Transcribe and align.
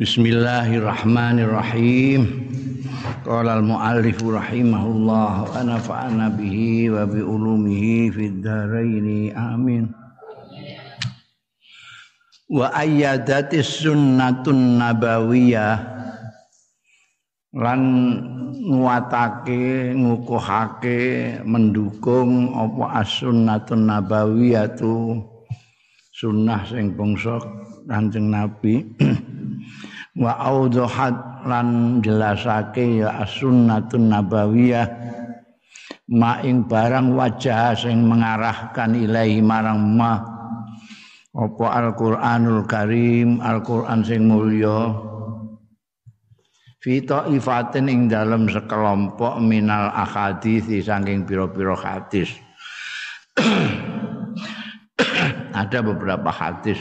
Bismillahirrahmanirrahim. 0.00 2.48
Qala 3.20 3.60
al-muallif 3.60 4.16
rahimahullah 4.24 5.44
wa 5.44 5.60
nafa'ana 5.60 6.32
bihi 6.40 6.88
wa 6.88 7.04
bi 7.04 7.20
ulumihi 7.20 8.08
fid 8.08 8.40
dharain 8.40 9.28
amin. 9.36 9.92
Wa 12.48 12.72
ayyadatis 12.72 13.84
sunnatun 13.84 14.80
nabawiyah 14.80 15.76
lan 17.60 17.80
nguatake 18.56 19.92
ngukuhake 20.00 21.00
mendukung 21.44 22.56
apa 22.56 23.04
as-sunnatun 23.04 23.84
nabawiyatu 23.84 25.20
sunnah 26.16 26.64
sing 26.64 26.96
bangsa 26.96 27.36
Kanjeng 27.84 28.32
Nabi 28.32 28.96
wa 30.18 30.34
audhat 30.40 31.46
lan 31.46 32.00
jelasake 32.02 33.04
ya 33.04 33.22
as-sunnatun 33.22 34.10
nabawiyah. 34.10 34.88
Maing 36.10 36.66
barang 36.66 37.14
wajah 37.14 37.70
sing 37.78 38.02
mengarahkan 38.02 38.98
ilahi 38.98 39.38
marang 39.38 39.78
ma. 39.94 40.18
Apa 41.30 41.66
Al-Qur'anul 41.78 42.66
Karim 42.66 43.38
Al-Qur'an 43.38 44.02
sing 44.02 44.26
mulya. 44.26 44.90
Fi 46.80 47.04
ifatin 47.04 47.92
ing 47.92 48.08
dalam 48.08 48.48
sekelompok 48.48 49.36
minal 49.38 49.92
ahadits 49.92 50.66
saking 50.66 51.28
pira-pira 51.28 51.76
hadis 51.76 52.32
ada 55.60 55.78
beberapa 55.84 56.32
hadis 56.32 56.80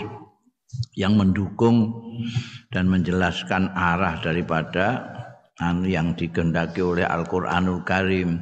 yang 0.96 1.16
mendukung 1.16 1.96
dan 2.70 2.92
menjelaskan 2.92 3.72
arah 3.74 4.20
daripada 4.20 5.16
anu 5.60 5.88
yang 5.88 6.16
digendaki 6.16 6.80
oleh 6.80 7.04
Al-Qur'anul 7.04 7.84
Karim. 7.84 8.40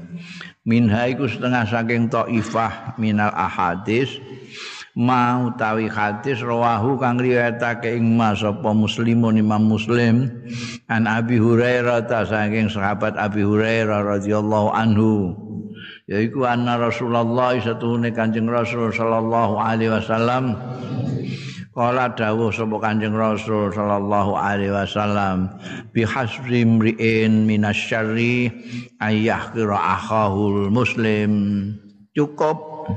Minha 0.68 1.10
iku 1.10 1.26
setengah 1.26 1.66
saking 1.66 2.12
taifah 2.12 2.98
minal 3.02 3.34
ahadis 3.34 4.20
mau 4.98 5.54
tawi 5.54 5.86
hadis 5.86 6.42
rawahu 6.42 6.98
kang 6.98 7.22
riwayatake 7.22 7.94
ing 7.94 8.18
mas 8.18 8.42
apa 8.42 8.74
muslimun 8.74 9.38
imam 9.38 9.66
muslim. 9.66 10.30
An 10.90 11.06
Abi 11.06 11.38
Hurairah 11.38 12.10
ta 12.10 12.26
saking 12.26 12.74
sahabat 12.74 13.14
Abi 13.14 13.46
Hurairah 13.46 14.18
radhiyallahu 14.18 14.74
anhu. 14.74 15.38
Yaiku 16.08 16.48
anna 16.48 16.80
Rasulullah 16.80 17.54
satuhune 17.60 18.16
Kanjeng 18.16 18.48
Rasul 18.48 18.96
sallallahu 18.96 19.60
alaihi 19.60 19.92
wasallam 19.92 20.56
Kala 21.78 22.10
dawuh 22.10 22.50
sapa 22.50 22.74
Kanjeng 22.82 23.14
Rasul 23.14 23.70
sallallahu 23.70 24.34
alaihi 24.34 24.74
wasallam 24.74 25.46
bi 25.94 26.02
hasri 26.02 26.66
mriin 26.66 27.46
minasyarri 27.46 28.50
ayah 28.98 29.54
akhahul 29.54 30.74
muslim. 30.74 31.30
Cukup. 32.18 32.90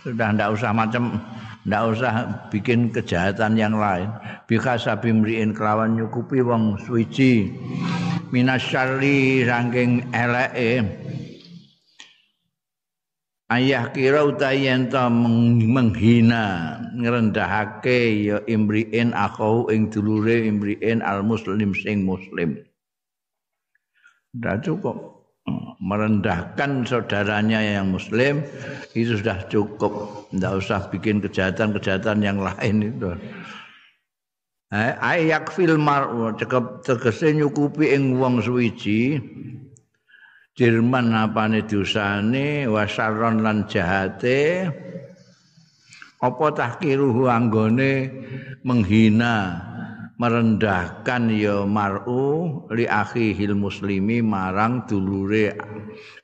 Sudah 0.00 0.32
ndak 0.32 0.56
usah 0.56 0.72
macam 0.72 1.20
ndak 1.68 1.82
usah 1.92 2.48
bikin 2.48 2.88
kejahatan 2.88 3.52
yang 3.60 3.76
lain. 3.76 4.08
Bi 4.48 4.56
hasabi 4.56 5.12
mriin 5.12 5.52
kelawan 5.52 6.00
nyukupi 6.00 6.40
wong 6.40 6.80
suci. 6.88 7.52
Minasyarri 8.32 9.44
saking 9.44 10.08
eleke 10.08 10.88
ayah 13.52 13.92
kira 13.92 14.24
utawi 14.24 14.68
yen 14.68 14.88
menghina 15.68 16.78
ngrendahake 16.96 18.28
ya 18.28 18.38
imriin 18.48 19.12
akhau 19.12 19.68
ing 19.68 19.92
dulure 19.92 20.48
imriin 20.48 21.04
al 21.04 21.20
muslim 21.20 21.76
sing 21.76 22.04
muslim. 22.06 22.60
Sudah 24.32 24.56
cukup. 24.64 24.96
Merendahkan 25.84 26.88
saudaranya 26.88 27.60
yang 27.60 27.92
muslim 27.92 28.40
itu 28.96 29.20
sudah 29.20 29.44
cukup. 29.52 30.24
Tidak 30.32 30.52
usah 30.56 30.88
bikin 30.88 31.20
kejahatan-kejahatan 31.20 32.24
yang 32.24 32.40
lain 32.40 32.88
itu. 32.88 33.12
Ayak 34.74 35.52
fil 35.52 35.76
cekap 36.40 36.82
tegese 36.82 37.36
nyukupi 37.36 37.92
ing 37.92 38.16
wong 38.16 38.40
suwiji 38.40 39.20
Jerman 40.54 41.10
apane 41.18 41.66
dosane 41.66 42.70
wasaron 42.70 43.42
lan 43.42 43.66
jahate. 43.66 44.70
Apa 46.22 46.46
tahkiruhu 46.54 47.26
anggone 47.26 48.06
menghina 48.62 49.58
merendahkan 50.14 51.26
ya 51.34 51.66
mar'u 51.66 52.62
li 52.70 52.86
akhihil 52.86 53.58
muslimi 53.58 54.22
marang 54.22 54.86
dulure 54.86 55.58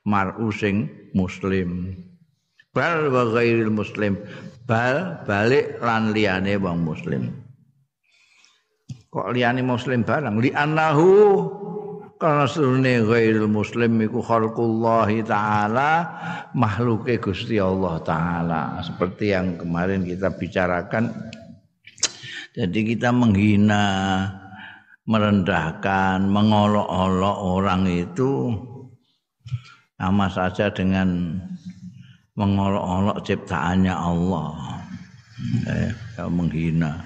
mar'u 0.07 0.55
sing 0.55 0.87
muslim. 1.11 1.99
Bal 2.71 3.11
wa 3.11 3.35
ghairil 3.35 3.75
muslim. 3.75 4.15
Bal 4.63 5.27
balik 5.27 5.83
lan 5.83 6.15
wong 6.15 6.79
muslim. 6.87 7.35
Kok 9.11 9.35
liyane 9.35 9.67
muslim 9.67 10.07
barang 10.07 10.39
li 10.39 10.55
annahu 10.55 11.11
karena 12.21 12.45
seluruhnya 12.45 13.01
ghairul 13.09 13.49
muslim 13.49 13.97
iku 14.05 14.21
khalqullahi 14.21 15.25
ta'ala 15.25 15.91
makhluke 16.53 17.17
Gusti 17.17 17.57
Allah 17.57 17.97
ta'ala. 18.05 18.85
Seperti 18.85 19.33
yang 19.33 19.57
kemarin 19.57 20.05
kita 20.05 20.29
bicarakan 20.37 21.09
jadi 22.53 22.81
kita 22.93 23.09
menghina 23.09 23.85
merendahkan 25.09 26.29
mengolok-olok 26.29 27.37
orang 27.41 27.89
itu 27.89 28.53
sama 29.97 30.29
saja 30.29 30.69
dengan 30.69 31.41
mengolok-olok 32.37 33.25
ciptaannya 33.25 33.95
Allah. 33.97 34.77
Eh, 35.73 35.89
menghina 36.29 37.01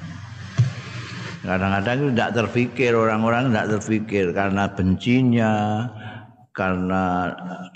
Kadang-kadang 1.45 1.97
itu 2.01 2.09
tidak 2.17 2.33
terfikir 2.41 2.93
orang-orang 2.97 3.53
tidak 3.53 3.69
terfikir. 3.77 4.27
Karena 4.33 4.65
bencinya, 4.73 5.53
karena 6.57 7.05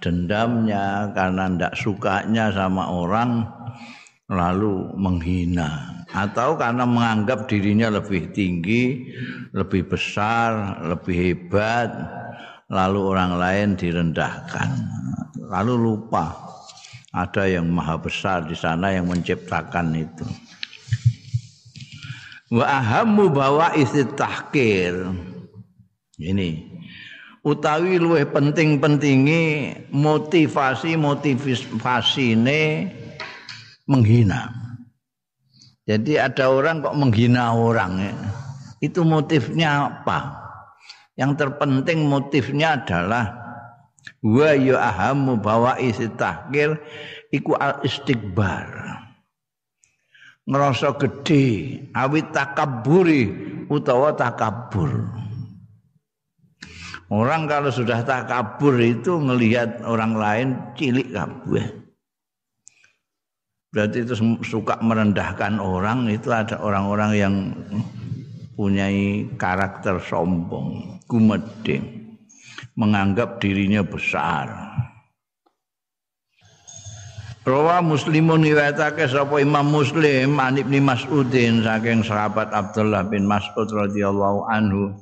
dendamnya, 0.01 1.12
karena 1.12 1.53
tidak 1.53 1.75
sukanya 1.77 2.49
sama 2.49 2.89
orang 2.89 3.45
lalu 4.33 4.89
menghina. 4.97 6.01
Atau 6.17 6.56
karena 6.56 6.89
menganggap 6.89 7.45
dirinya 7.45 7.93
lebih 7.93 8.33
tinggi, 8.33 9.12
lebih 9.53 9.85
besar, 9.85 10.81
lebih 10.89 11.17
hebat, 11.37 11.93
lalu 12.73 13.05
orang 13.05 13.37
lain 13.37 13.69
direndahkan. 13.77 14.69
Lalu 15.45 15.75
lupa. 15.77 16.49
Ada 17.09 17.49
yang 17.49 17.73
maha 17.73 17.97
besar 18.00 18.45
di 18.45 18.53
sana 18.53 18.93
yang 18.93 19.09
menciptakan 19.09 19.97
itu 19.97 20.29
wa 22.53 22.65
ahammu 22.65 23.33
bawa 23.33 23.77
isi 23.77 24.05
tahkir. 24.17 25.13
Ini. 26.19 26.67
Utawi 27.47 27.97
luwih 27.97 28.27
penting-pentingi 28.29 29.73
motivasi 29.95 30.99
motivasi 30.99 32.35
ini 32.35 32.91
menghina. 33.89 34.53
Jadi 35.89 36.21
ada 36.21 36.53
orang 36.53 36.85
kok 36.85 36.99
menghina 36.99 37.57
orang 37.57 37.93
ya. 38.03 38.13
itu 38.85 39.01
motifnya 39.07 39.89
apa? 39.89 40.37
Yang 41.17 41.47
terpenting 41.47 42.05
motifnya 42.05 42.77
adalah 42.77 43.33
wa 44.21 44.51
ya 44.53 44.77
ahammu 44.77 45.41
bawa 45.41 45.81
isi 45.81 46.11
tahkir 46.19 46.77
iku 47.33 47.57
al 47.57 47.81
istikbar 47.87 48.98
ngerasa 50.49 50.97
gede 50.97 51.45
awit 51.93 52.33
takaburi 52.33 53.29
utawa 53.69 54.17
takabur 54.17 54.89
orang 57.12 57.45
kalau 57.45 57.69
sudah 57.69 58.00
takabur 58.00 58.81
itu 58.81 59.21
melihat 59.21 59.81
orang 59.85 60.17
lain 60.17 60.49
cilik 60.77 61.09
kabeh. 61.12 61.67
Berarti 63.69 64.00
itu 64.00 64.17
suka 64.49 64.81
merendahkan 64.81 65.61
orang 65.61 66.09
itu 66.09 66.33
ada 66.33 66.56
orang-orang 66.56 67.12
yang 67.12 67.35
punya 68.56 68.89
karakter 69.37 70.01
sombong 70.01 70.99
gumedeng 71.05 72.17
menganggap 72.81 73.37
dirinya 73.39 73.85
besar 73.85 74.49
Rawa 77.49 77.81
Muslimun 77.81 78.45
riwayatake 78.45 79.09
sapa 79.09 79.41
Imam 79.41 79.73
Muslim 79.73 80.37
an 80.37 80.61
Ibnu 80.61 80.85
Mas'udin 80.85 81.65
saking 81.65 82.05
sahabat 82.05 82.53
Abdullah 82.53 83.09
bin 83.09 83.25
Mas'ud 83.25 83.65
radhiyallahu 83.73 84.45
anhu. 84.53 84.93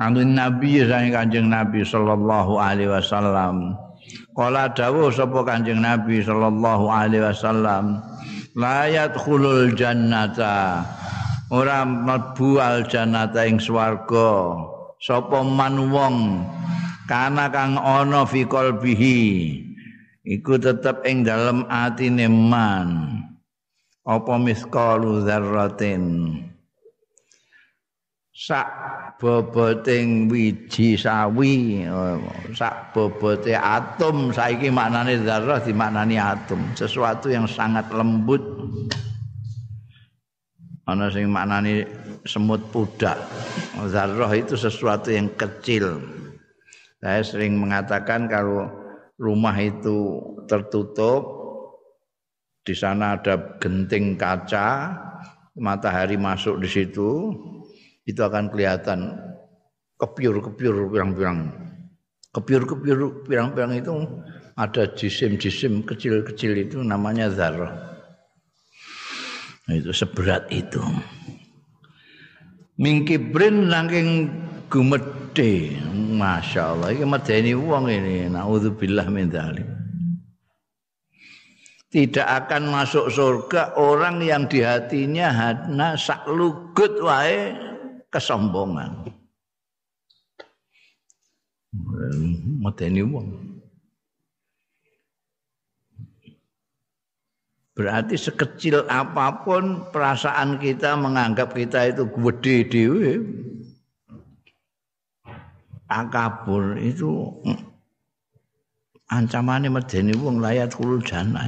Anu 0.00 0.24
Nabi 0.24 0.80
saking 0.88 1.12
Kanjeng 1.12 1.52
Nabi 1.52 1.84
sallallahu 1.84 2.56
alaihi 2.56 2.88
wasallam. 2.88 3.76
Kala 4.32 4.72
dawuh 4.72 5.12
sapa 5.12 5.44
Kanjeng 5.44 5.84
Nabi 5.84 6.24
sallallahu 6.24 6.88
alaihi 6.88 7.28
wasallam, 7.28 8.00
la 8.56 8.88
yadkhulul 8.88 9.76
jannata 9.76 10.80
ora 11.52 11.84
mlebu 11.84 12.56
aljannata 12.56 13.44
ing 13.44 13.60
swarga 13.60 14.64
sapa 14.96 15.44
man 15.44 15.92
wong 15.92 16.40
kana 17.04 17.52
kang 17.52 17.76
ana 17.76 18.24
fi 18.24 18.48
qalbihi 18.48 19.20
iku 20.26 20.58
tetep 20.58 21.06
ing 21.06 21.22
dalem 21.22 21.62
atine 21.70 22.26
man. 22.26 23.22
Apa 24.06 24.38
misqalu 24.38 25.22
dzarratin? 25.26 26.34
Sak 28.36 28.68
boboting 29.16 30.28
wiji 30.28 31.00
sawi 31.00 31.88
sak 32.52 32.92
bobote 32.92 33.56
atom 33.56 34.28
saiki 34.28 34.68
maknane 34.68 35.24
dzarrah 35.24 35.64
dimaknani 35.64 36.20
atom 36.20 36.60
sesuatu 36.76 37.32
yang 37.32 37.48
sangat 37.48 37.88
lembut. 37.88 38.44
Ana 40.84 41.08
sing 41.08 41.32
maknani 41.32 41.88
semut 42.28 42.60
pudak. 42.70 43.16
Zarrah 43.88 44.30
itu 44.36 44.54
sesuatu 44.54 45.10
yang 45.10 45.32
kecil. 45.34 45.98
Saya 47.00 47.24
sering 47.24 47.56
mengatakan 47.56 48.28
kalau 48.28 48.68
rumah 49.20 49.56
itu 49.60 50.22
tertutup. 50.48 51.36
Di 52.66 52.74
sana 52.74 53.18
ada 53.18 53.58
genting 53.58 54.16
kaca. 54.16 54.96
Matahari 55.56 56.20
masuk 56.20 56.60
di 56.60 56.68
situ. 56.68 57.32
Itu 58.04 58.20
akan 58.22 58.52
kelihatan 58.52 59.16
kepiur-kepiur 59.96 60.92
pirang-pirang. 60.92 61.50
Kepiur-kepiur 62.30 63.24
pirang-pirang 63.24 63.72
itu 63.80 63.92
ada 64.56 64.88
jisim-jisim 64.92 65.84
kecil-kecil 65.84 66.52
itu 66.68 66.80
namanya 66.84 67.32
zarrah 67.32 67.96
itu 69.74 69.90
seberat 69.90 70.46
itu. 70.54 70.78
Mingkibrin 72.78 73.66
saking 73.72 74.30
gumedhe 74.70 75.74
masyaallah 76.16 76.96
iki 76.96 77.04
medeni 77.04 77.52
wong 77.52 77.92
ini. 77.92 78.32
Naudzubillah 78.32 79.06
min 79.12 79.28
dzalik. 79.28 79.68
Tidak 81.92 82.26
akan 82.26 82.72
masuk 82.72 83.08
surga 83.08 83.78
orang 83.78 84.20
yang 84.20 84.44
di 84.50 84.60
hatinya 84.60 85.30
hana 85.30 85.94
saklugut 85.96 86.98
wae 87.00 87.54
kesombongan. 88.10 89.12
Medeni 92.60 93.04
wong. 93.04 93.56
Berarti 97.76 98.16
sekecil 98.16 98.88
apa 98.88 99.44
pun 99.44 99.92
perasaan 99.92 100.56
kita 100.56 100.96
menganggap 100.96 101.52
kita 101.52 101.92
itu 101.92 102.08
gede 102.08 102.56
dewe. 102.72 103.10
Akabur 105.86 106.74
itu 106.82 107.30
ancamannya 109.06 109.70
medeni 109.70 110.18
wong 110.18 110.42
layat 110.42 110.74
kulul 110.74 110.98
jannah. 111.02 111.46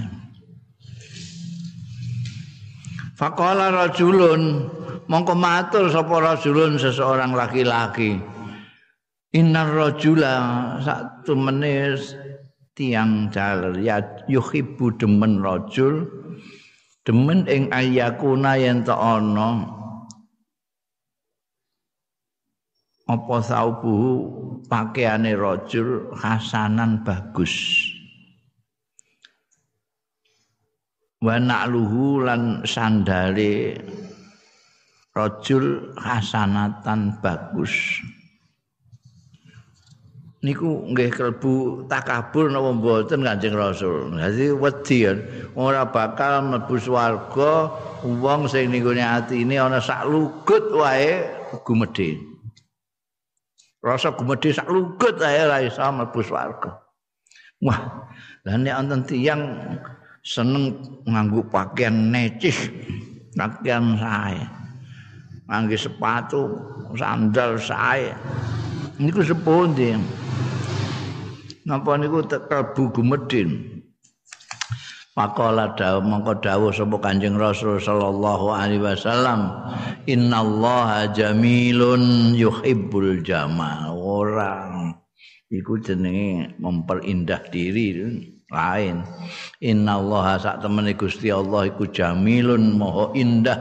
Faqala 3.19 3.75
rajulun 3.75 4.71
mongko 5.11 5.35
matur 5.35 5.91
sapa 5.91 6.23
rajulun 6.23 6.79
seseorang 6.79 7.35
laki-laki. 7.35 8.23
Innar 9.35 9.75
rajula 9.75 10.35
sak 10.87 11.27
menis 11.35 12.15
tiang 12.79 13.27
jaler 13.35 13.75
ya 13.83 13.99
yuhibbu 14.31 14.95
demen 14.97 15.43
rajul 15.43 16.07
demen 17.03 17.43
ing 17.51 17.69
ayakuna 17.75 18.55
yen 18.55 18.87
ta 18.87 18.95
ana 18.95 19.78
apa 23.09 23.37
saubu 23.41 23.97
pakaiane 24.69 25.33
rajul 25.33 26.13
hasanan 26.13 27.01
bagus 27.01 27.89
wa 31.25 31.41
na'luhu 31.41 32.23
lan 32.29 32.63
sandale 32.69 33.81
rajul 35.17 35.97
hasanatan 35.97 37.17
bagus 37.25 38.05
niku 40.39 40.87
nggih 40.95 41.11
kelbu 41.11 41.85
takabur 41.91 42.47
napa 42.47 42.71
mboten 42.71 43.27
Kanjeng 43.27 43.59
Rasul. 43.59 44.15
Dadi 44.15 44.55
wedi 44.55 45.03
ora 45.59 45.83
bakal 45.91 46.47
mlebu 46.47 46.79
swarga 46.79 47.75
wong 48.07 48.47
sing 48.47 48.71
ninggone 48.71 49.03
atine 49.03 49.59
ana 49.59 49.83
sak 49.83 50.07
lugut 50.07 50.71
wae 50.71 51.27
gumedhe. 51.67 52.38
Rasa 53.79 54.11
gumedhe 54.15 54.51
sak 54.51 54.67
lugut 54.67 55.23
wae 55.23 55.39
ora 55.47 55.63
iso 55.63 55.81
mlebu 55.81 56.21
swarga. 56.23 56.83
Wah, 57.63 58.07
lah 58.47 58.55
nek 58.59 58.75
wonten 58.75 59.03
tiyang 59.07 59.43
seneng 60.23 60.79
nganggo 61.07 61.47
pakaian 61.51 62.11
necis, 62.11 62.71
pakaian 63.35 63.99
sae. 63.99 64.39
Nganggo 65.47 65.77
sepatu, 65.79 66.43
sandal 66.99 67.59
sae. 67.59 68.15
Niku 68.99 69.23
sepundi? 69.23 69.95
napa 71.69 72.01
niku 72.01 72.25
kalbu 72.25 72.89
gumedhin 72.97 73.78
Pakola 75.19 75.75
dawuh 75.75 75.99
mongko 75.99 76.39
dawuh 76.39 76.71
sapa 76.71 76.95
Kanjeng 77.03 77.35
Rasul 77.35 77.83
sallallahu 77.83 78.55
alaihi 78.55 78.79
wasallam 78.79 79.51
innallaha 80.07 81.11
jamilun 81.11 82.39
yuhibbul 82.39 83.27
jamal. 83.27 83.99
Orang 83.99 84.95
iku 85.51 85.83
jenenge 85.83 86.55
memperindah 86.63 87.51
diri 87.51 87.99
lain. 88.47 89.03
Innallaha 89.59 90.39
sak 90.39 90.63
temene 90.63 90.95
Gusti 90.95 91.35
Allah 91.35 91.67
iku 91.67 91.91
jamilun 91.91 92.79
maha 92.79 93.11
indah. 93.19 93.59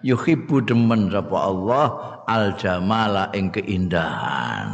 Yuhibbu 0.00 0.64
demen 0.64 1.12
sapa 1.12 1.36
Allah 1.36 1.86
al 2.24 2.56
jamala 2.56 3.28
ing 3.36 3.52
keindahan. 3.52 4.72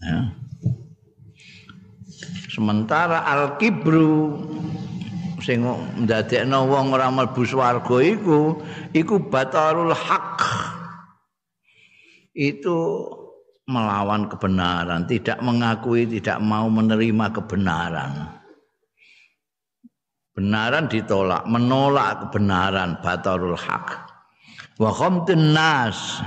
Ya 0.00 0.45
Sementara 2.56 3.28
al 3.28 3.60
kibru 3.60 4.32
sing 5.44 5.60
ndadekno 6.08 6.64
wong 6.64 6.96
ora 6.96 7.12
mlebu 7.12 7.44
swarga 7.44 8.00
iku 8.00 8.56
iku 8.96 9.20
batarul 9.28 9.92
haq. 9.92 10.40
Itu 12.32 13.12
melawan 13.68 14.32
kebenaran, 14.32 15.04
tidak 15.04 15.36
mengakui, 15.44 16.08
tidak 16.08 16.40
mau 16.40 16.64
menerima 16.72 17.28
kebenaran. 17.36 18.40
Benaran 20.32 20.88
ditolak, 20.88 21.44
menolak 21.44 22.24
kebenaran 22.24 23.04
batarul 23.04 23.56
haq. 23.56 24.00
Wa 24.80 24.96
khamtun 24.96 25.52
nas 25.52 26.24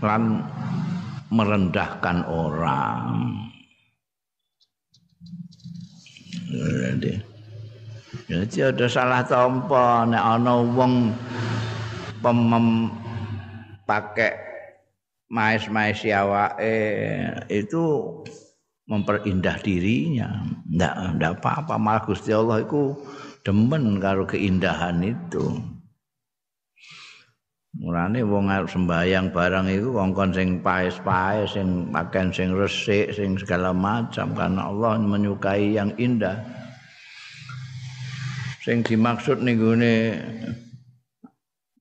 lan 0.00 0.44
merendahkan 1.30 2.26
orang. 2.26 3.06
Jadi, 6.50 7.14
jadi 8.26 8.74
ada 8.74 8.86
salah 8.90 9.22
tompo 9.22 10.02
nek 10.10 10.18
ana 10.18 10.58
wong 10.66 11.14
pemem 12.18 12.90
pakai 13.86 14.34
mais-mais 15.30 16.02
awake 16.10 17.46
itu 17.46 17.82
memperindah 18.90 19.62
dirinya. 19.62 20.42
Ndak 20.66 21.22
ndak 21.22 21.32
apa-apa 21.38 21.78
malah 21.78 22.02
Gusti 22.02 22.34
Allah 22.34 22.66
itu 22.66 22.98
demen 23.46 24.02
karo 24.02 24.26
keindahan 24.26 24.98
itu. 25.06 25.62
Mulane 27.80 28.20
wong 28.20 28.52
arep 28.52 28.68
sembayang 28.68 29.32
barang 29.32 29.66
iku 29.72 29.88
kongkon 29.96 30.36
sing 30.36 30.60
paes-paes, 30.60 31.56
sing 31.56 31.88
pakaian 31.88 32.28
sing 32.28 32.52
resik, 32.52 33.16
sing 33.16 33.40
segala 33.40 33.72
macam 33.72 34.36
karena 34.36 34.68
Allah 34.68 35.00
menyukai 35.00 35.80
yang 35.80 35.96
indah. 35.96 36.36
Sing 38.60 38.84
dimaksud 38.84 39.40
ning 39.40 39.56
gone 39.56 39.96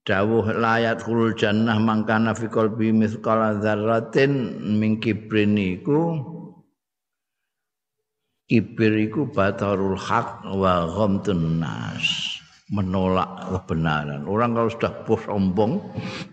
dawuh 0.08 0.56
layat 0.56 1.04
khulul 1.04 1.36
jannah 1.36 1.76
mangkana 1.76 2.32
fi 2.32 2.48
qalbi 2.48 2.96
mithqala 2.96 3.60
dzarratin 3.60 4.56
min 4.80 5.04
kibrin 5.04 5.60
iku 5.60 6.16
kibir 8.48 8.96
iku 9.04 9.28
batarul 9.28 10.00
haq 10.00 10.48
wa 10.48 10.88
ghamtun 10.88 11.60
nas. 11.60 12.29
Menolak 12.70 13.50
kebenaran. 13.50 14.30
Orang 14.30 14.54
kalau 14.54 14.70
sudah 14.70 14.94
bos 15.04 15.22
sombong, 15.26 15.82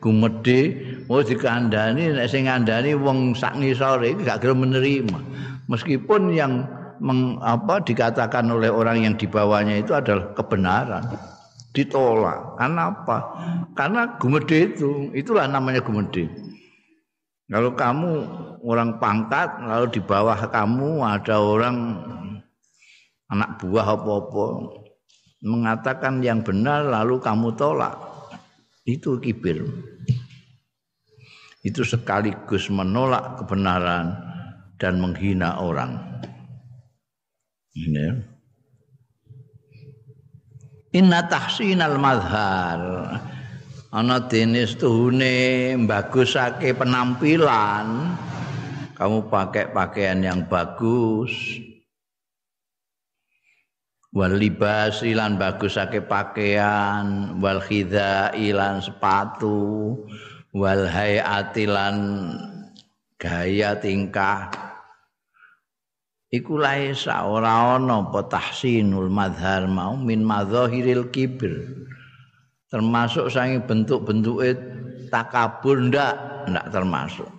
gumede, 0.04 0.76
mau 1.08 1.24
dikandani, 1.24 2.12
nek 2.12 2.28
sing 2.28 2.44
ngandani 2.44 2.92
wong 2.92 3.32
sak 3.32 3.56
ngisore 3.56 4.12
iki 4.12 4.28
gak 4.28 4.44
gelem 4.44 4.68
menerima. 4.68 5.18
Meskipun 5.66 6.36
yang 6.36 6.68
meng, 7.00 7.40
apa 7.40 7.80
dikatakan 7.80 8.48
oleh 8.52 8.68
orang 8.68 9.04
yang 9.04 9.14
di 9.16 9.24
bawahnya 9.24 9.80
itu 9.80 9.92
adalah 9.96 10.32
kebenaran 10.36 11.04
ditolak 11.76 12.56
karena 12.56 12.88
apa 12.88 13.18
karena 13.76 14.16
gumede 14.16 14.72
itu 14.72 15.12
itulah 15.12 15.44
namanya 15.44 15.84
gumede 15.84 16.24
kalau 17.52 17.76
kamu 17.76 18.24
orang 18.64 18.96
pangkat 18.96 19.60
lalu 19.60 19.86
di 19.92 20.00
bawah 20.00 20.40
kamu 20.48 21.04
ada 21.04 21.36
orang 21.36 21.76
anak 23.28 23.60
buah 23.60 23.92
apa-apa 23.92 24.46
mengatakan 25.44 26.24
yang 26.24 26.40
benar 26.40 26.86
lalu 26.86 27.20
kamu 27.20 27.52
tolak. 27.58 27.96
Itu 28.86 29.18
kibir. 29.18 29.66
Itu 31.66 31.82
sekaligus 31.82 32.70
menolak 32.70 33.42
kebenaran 33.42 34.14
dan 34.78 35.02
menghina 35.02 35.58
orang. 35.58 35.98
Ini 37.74 38.36
Inna 40.96 41.28
tahsinal 41.28 42.00
madhar 42.00 42.80
ana 43.92 44.16
dene 44.24 44.64
tuhune 44.64 45.76
bagusake 45.84 46.72
penampilan. 46.72 48.16
Kamu 48.96 49.28
pakai 49.28 49.76
pakaian 49.76 50.24
yang 50.24 50.48
bagus 50.48 51.60
wal 54.16 54.32
libas 54.32 55.04
ilan 55.04 55.36
bagusake 55.36 56.00
pakaian 56.08 57.36
wal 57.36 57.60
khidha 57.60 58.32
ilan 58.32 58.80
sepatu 58.80 59.92
wal 60.56 60.88
hayatilan 60.88 61.96
gaya 63.20 63.76
tingkah. 63.76 64.48
Iku 66.32 66.56
laisa 66.58 67.28
ora 67.28 67.76
ana 67.76 68.02
apa 68.02 68.24
tahsinul 68.26 69.12
madhar 69.12 69.68
mau 69.68 69.94
min 70.00 70.24
madzahiril 70.24 71.12
kibir. 71.12 71.54
Termasuk 72.66 73.30
sangi 73.30 73.62
bentuk-bentuke 73.62 74.58
takabur 75.12 75.78
ndak? 75.86 76.18
Ndak 76.50 76.66
termasuk. 76.74 77.30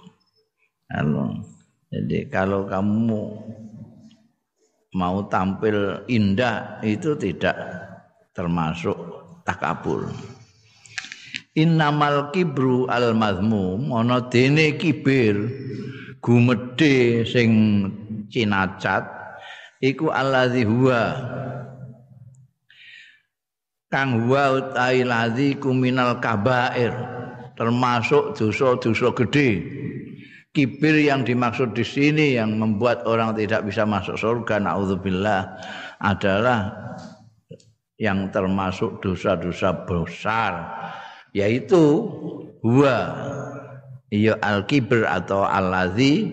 Halo. 0.88 1.44
jadi 1.92 2.32
kalau 2.32 2.64
kamu 2.64 3.44
mau 4.98 5.30
tampil 5.30 6.02
indah 6.10 6.82
itu 6.82 7.14
tidak 7.14 7.54
termasuk 8.34 8.98
takabur. 9.46 10.10
Innamal 11.54 12.34
kibru 12.34 12.90
al 12.90 13.14
mazmum 13.14 13.94
ana 13.94 14.26
dene 14.26 14.74
kibir 14.82 15.38
gumedhe 16.22 17.22
sing 17.30 17.50
cinacat 18.34 19.06
iku 19.86 20.10
allazi 20.10 20.66
huwa. 20.66 21.02
Kang 23.88 24.26
huwa 24.26 24.60
utai 24.60 25.06
ladzi 25.06 25.56
kuminal 25.56 26.20
kabair 26.20 26.92
termasuk 27.56 28.36
dosa-dosa 28.36 29.16
gede 29.16 29.50
kibir 30.58 30.98
yang 31.06 31.22
dimaksud 31.22 31.78
di 31.78 31.86
sini 31.86 32.34
yang 32.34 32.58
membuat 32.58 33.06
orang 33.06 33.38
tidak 33.38 33.70
bisa 33.70 33.86
masuk 33.86 34.18
surga 34.18 34.58
naudzubillah 34.58 35.54
adalah 36.02 36.74
yang 38.02 38.34
termasuk 38.34 38.98
dosa-dosa 39.06 39.86
besar 39.86 40.54
yaitu 41.38 42.10
huwa. 42.66 42.98
Ya 44.08 44.40
al 44.40 44.64
kibir 44.64 45.04
atau 45.04 45.44
allazi 45.44 46.32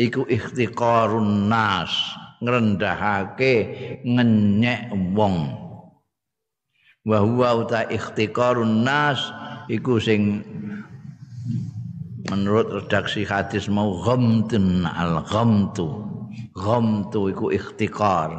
iku 0.00 0.24
ikhtiqarun 0.24 1.52
nas 1.52 1.92
ngrendahake 2.40 3.54
ngenyek 4.08 4.88
wong. 5.12 5.52
Wa 7.04 7.20
huwa 7.20 7.60
uta 7.60 7.84
ikhtiqarun 7.92 8.88
nas 8.88 9.20
iku 9.68 10.00
sing 10.00 10.40
menurut 12.28 12.68
redaksi 12.68 13.24
hadis 13.24 13.70
mau 13.72 13.96
ghamtun 14.04 14.84
al 14.84 15.24
ghamtu. 15.24 16.04
Ghamtu 16.52 17.32
iku 17.32 17.48
ikhtiqar 17.54 18.34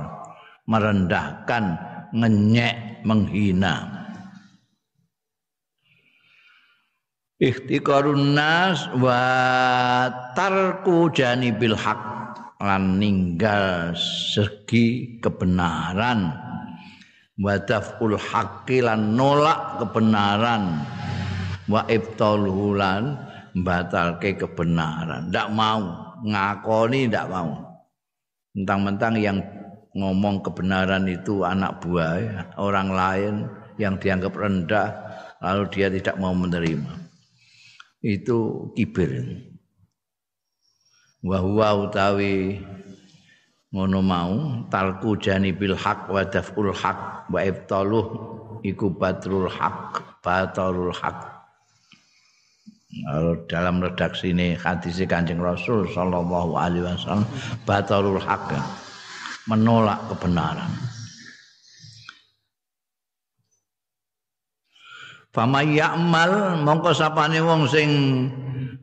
merendahkan 0.69 1.79
ngenyek 2.13 3.01
menghina. 3.07 3.89
Ikhtiqarun 7.41 8.37
nas 8.37 8.85
wa 9.01 9.17
tarku 10.37 11.09
janibil 11.09 11.73
haq. 11.73 12.13
Lan 12.61 13.01
ninggal 13.01 13.97
segi 13.97 15.17
kebenaran. 15.17 16.29
Wa 17.41 17.57
daful 17.57 18.13
haqqi 18.21 18.85
lan 18.85 19.17
nolak 19.17 19.81
kebenaran. 19.81 20.85
Wa 21.65 21.81
ibtalhu 21.89 22.77
lan 22.77 23.17
batalke 23.57 24.35
kebenaran. 24.35 25.27
Ndak 25.31 25.47
mau. 25.51 25.83
Ngakoni 26.21 27.09
ndak 27.09 27.27
mau. 27.27 27.51
Mentang-mentang 28.51 29.15
yang 29.17 29.37
ngomong 29.95 30.43
kebenaran 30.43 31.07
itu 31.07 31.43
anak 31.43 31.83
buah 31.83 32.55
orang 32.55 32.89
lain 32.91 33.33
yang 33.75 33.99
dianggap 33.99 34.31
rendah 34.35 34.91
lalu 35.41 35.63
dia 35.73 35.87
tidak 35.91 36.15
mau 36.21 36.31
menerima. 36.31 36.93
Itu 38.01 38.69
kibir. 38.77 39.41
Wa 41.21 41.37
huwa 41.37 41.85
utawi 41.85 42.59
ngono 43.71 43.99
mau 44.03 44.35
talku 44.67 45.15
janibil 45.15 45.79
haq 45.79 46.11
wa 46.11 46.27
daf'ul 46.27 46.75
haq 46.75 47.31
wa 47.31 47.39
ibtaluh 47.39 48.05
iku 48.67 48.91
batrul 48.91 49.47
haq 49.47 50.19
batrul 50.19 50.91
haq 50.91 51.30
dalam 53.47 53.79
redaksi 53.79 54.35
ini 54.35 54.59
hadis 54.59 54.99
Kanjeng 55.07 55.39
Rasul 55.39 55.87
sallallahu 55.95 56.59
alaihi 56.59 56.83
wasallam 56.83 57.23
batrul 57.63 58.19
haq 58.19 58.51
menolak 59.47 59.99
kebenaran 60.11 60.69
Fama 65.31 65.63
ya'mal 65.63 66.59
mongko 66.59 66.91
sapane 66.91 67.39
wong 67.39 67.63
sing 67.71 67.89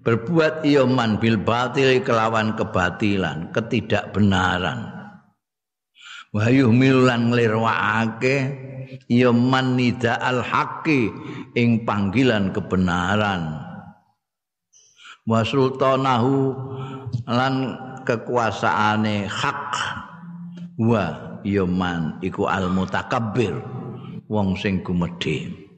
berbuat 0.00 0.64
iya 0.64 0.88
man 0.88 1.20
bil 1.20 1.36
batil 1.36 2.00
kelawan 2.00 2.56
kebatilan, 2.56 3.52
ketidakbenaran. 3.52 4.88
Wa 6.32 6.48
yuhmilan 6.48 7.36
nglirwakake 7.36 8.36
iya 9.12 9.28
nida 9.28 10.16
al 10.24 10.40
haqqi 10.40 11.12
ing 11.52 11.84
panggilan 11.84 12.48
kebenaran. 12.56 13.67
Wa 15.28 15.44
sultanahu 15.44 16.56
lan 17.28 17.54
kekuasaane 18.08 19.28
hak. 19.28 19.64
Wa 20.80 21.04
iya 21.44 21.68
man 21.68 22.16
iku 22.24 22.48
al 22.48 22.72
mutakabbir 22.72 23.52
wong 24.32 24.56
sing 24.56 24.80
gumedhe. 24.80 25.68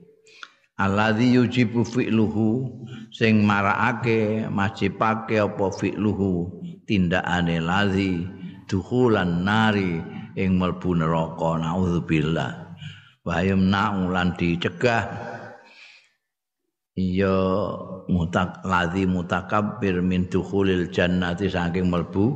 alladzi 0.80 1.37
yujibu 1.37 1.85
fi'luhu 1.85 2.64
sing 3.12 3.45
marakake 3.45 4.49
majibake 4.49 5.37
apa 5.37 5.69
fi'luhu 5.76 6.49
tindakane 6.88 7.61
ladzi 7.61 8.25
dukhulan 8.64 9.45
nari 9.45 10.00
ing 10.40 10.57
mlebu 10.57 10.97
neraka 10.97 11.61
naudzubillah. 11.61 12.73
Wa 13.21 13.45
yamna'u 13.45 14.09
lan 14.09 14.33
dicegah. 14.40 15.04
Ya 16.97 17.37
mutak 18.10 18.60
ladzi 18.66 19.06
mutakabbir 19.06 20.02
min 20.02 20.26
dukhulil 20.26 20.90
jannati 20.90 21.46
saking 21.46 21.86
mlebu 21.86 22.34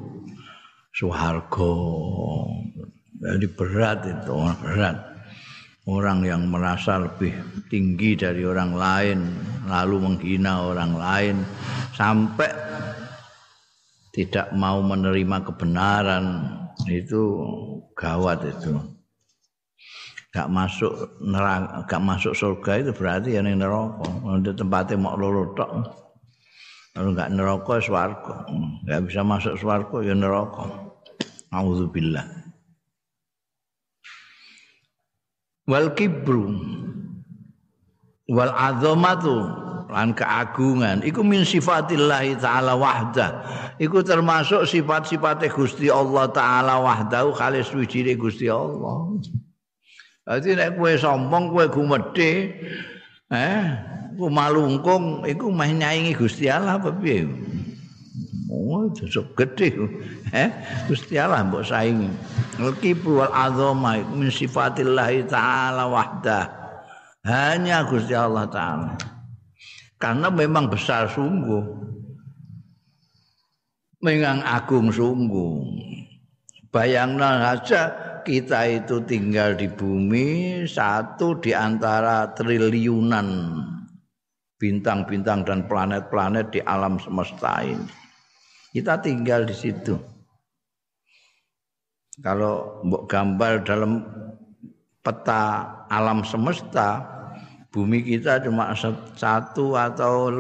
swarga. 0.95 1.75
Jadi 3.25 3.47
berat 3.53 3.99
itu 4.07 4.33
berat. 4.63 4.97
Orang 5.85 6.25
yang 6.25 6.49
merasa 6.49 6.97
lebih 6.97 7.37
tinggi 7.69 8.17
dari 8.17 8.41
orang 8.49 8.73
lain 8.73 9.19
lalu 9.69 10.01
menghina 10.01 10.65
orang 10.65 10.97
lain 10.97 11.37
sampai 11.93 12.49
tidak 14.17 14.49
mau 14.57 14.81
menerima 14.81 15.45
kebenaran 15.45 16.49
itu 16.89 17.21
gawat 17.93 18.49
itu 18.49 18.94
gak 20.35 20.51
masuk 20.51 20.91
neraka 21.23 21.87
gak 21.87 22.03
masuk 22.03 22.35
surga 22.35 22.83
itu 22.83 22.91
berarti 22.91 23.39
yang 23.39 23.47
neraka. 23.47 24.11
Untuk 24.27 24.59
tempatnya 24.59 24.99
mau 24.99 25.15
loro 25.15 25.55
tok. 25.55 25.71
Kalau 26.95 27.15
gak 27.15 27.31
neraka 27.31 27.79
swarga. 27.79 28.43
Gak 28.91 29.07
bisa 29.07 29.23
masuk 29.23 29.55
swarga 29.63 30.03
ya 30.03 30.15
neraka. 30.19 30.91
Auzubillah 31.55 32.45
wal 35.69 35.93
kibru. 35.97 36.61
Wal 38.29 38.53
azamatu. 38.53 39.63
Lan 39.93 40.17
keagungan. 40.17 41.05
Iku 41.05 41.21
min 41.23 41.45
sifatillah 41.45 42.25
taala 42.41 42.75
wahdah. 42.75 43.31
Iku 43.79 44.01
termasuk 44.03 44.67
sifat-sifate 44.67 45.53
Gusti 45.53 45.93
Allah 45.93 46.27
taala 46.33 46.81
wahdahu 46.83 47.37
khalis 47.37 47.71
wijine 47.71 48.17
Gusti 48.17 48.49
Allah 48.49 49.15
Dadi 50.25 50.57
nek 50.57 50.81
kowe 50.81 50.93
sombong 50.97 51.53
kowe 51.53 51.65
gumedhe 51.69 52.33
eh 53.29 53.65
ku 54.17 54.33
malungkung 54.33 55.21
iku 55.29 55.53
meh 55.53 55.69
nyaingi 55.69 56.17
Gusti 56.17 56.49
Allah 56.49 56.81
apa 56.81 56.97
piye 56.97 57.29
Oh, 58.55 58.87
josok 58.93 59.35
gede. 59.35 59.73
Eh, 60.31 60.49
Gusti 60.87 61.19
Allah 61.19 61.43
mbok 61.43 61.65
saingi. 61.65 62.07
Al-kibru 62.61 63.25
wal 63.25 63.33
azama 63.33 63.99
min 64.15 64.31
sifatillah 64.31 65.11
taala 65.27 65.91
wahdah. 65.91 66.45
Hanya 67.25 67.83
Gusti 67.89 68.15
Allah 68.15 68.47
taala. 68.47 68.95
Karena 69.99 70.29
memang 70.29 70.71
besar 70.71 71.09
sungguh. 71.11 71.65
Memang 74.05 74.45
agung 74.45 74.93
sungguh. 74.93 75.65
Bayangkan 76.69 77.41
saja 77.43 78.04
kita 78.25 78.65
itu 78.67 79.05
tinggal 79.05 79.53
di 79.53 79.69
bumi 79.69 80.65
satu 80.65 81.37
di 81.39 81.53
antara 81.53 82.33
triliunan 82.33 83.29
bintang-bintang 84.57 85.45
dan 85.45 85.69
planet-planet 85.69 86.49
di 86.57 86.61
alam 86.65 86.97
semesta 86.97 87.61
ini. 87.61 87.85
Kita 88.73 88.99
tinggal 88.99 89.45
di 89.45 89.55
situ. 89.55 89.95
Kalau 92.25 92.81
gambar 93.05 93.63
dalam 93.63 94.03
peta 95.05 95.69
alam 95.93 96.25
semesta, 96.25 97.05
bumi 97.69 98.01
kita 98.03 98.41
cuma 98.41 98.73
satu 99.15 99.77
atau 99.77 100.33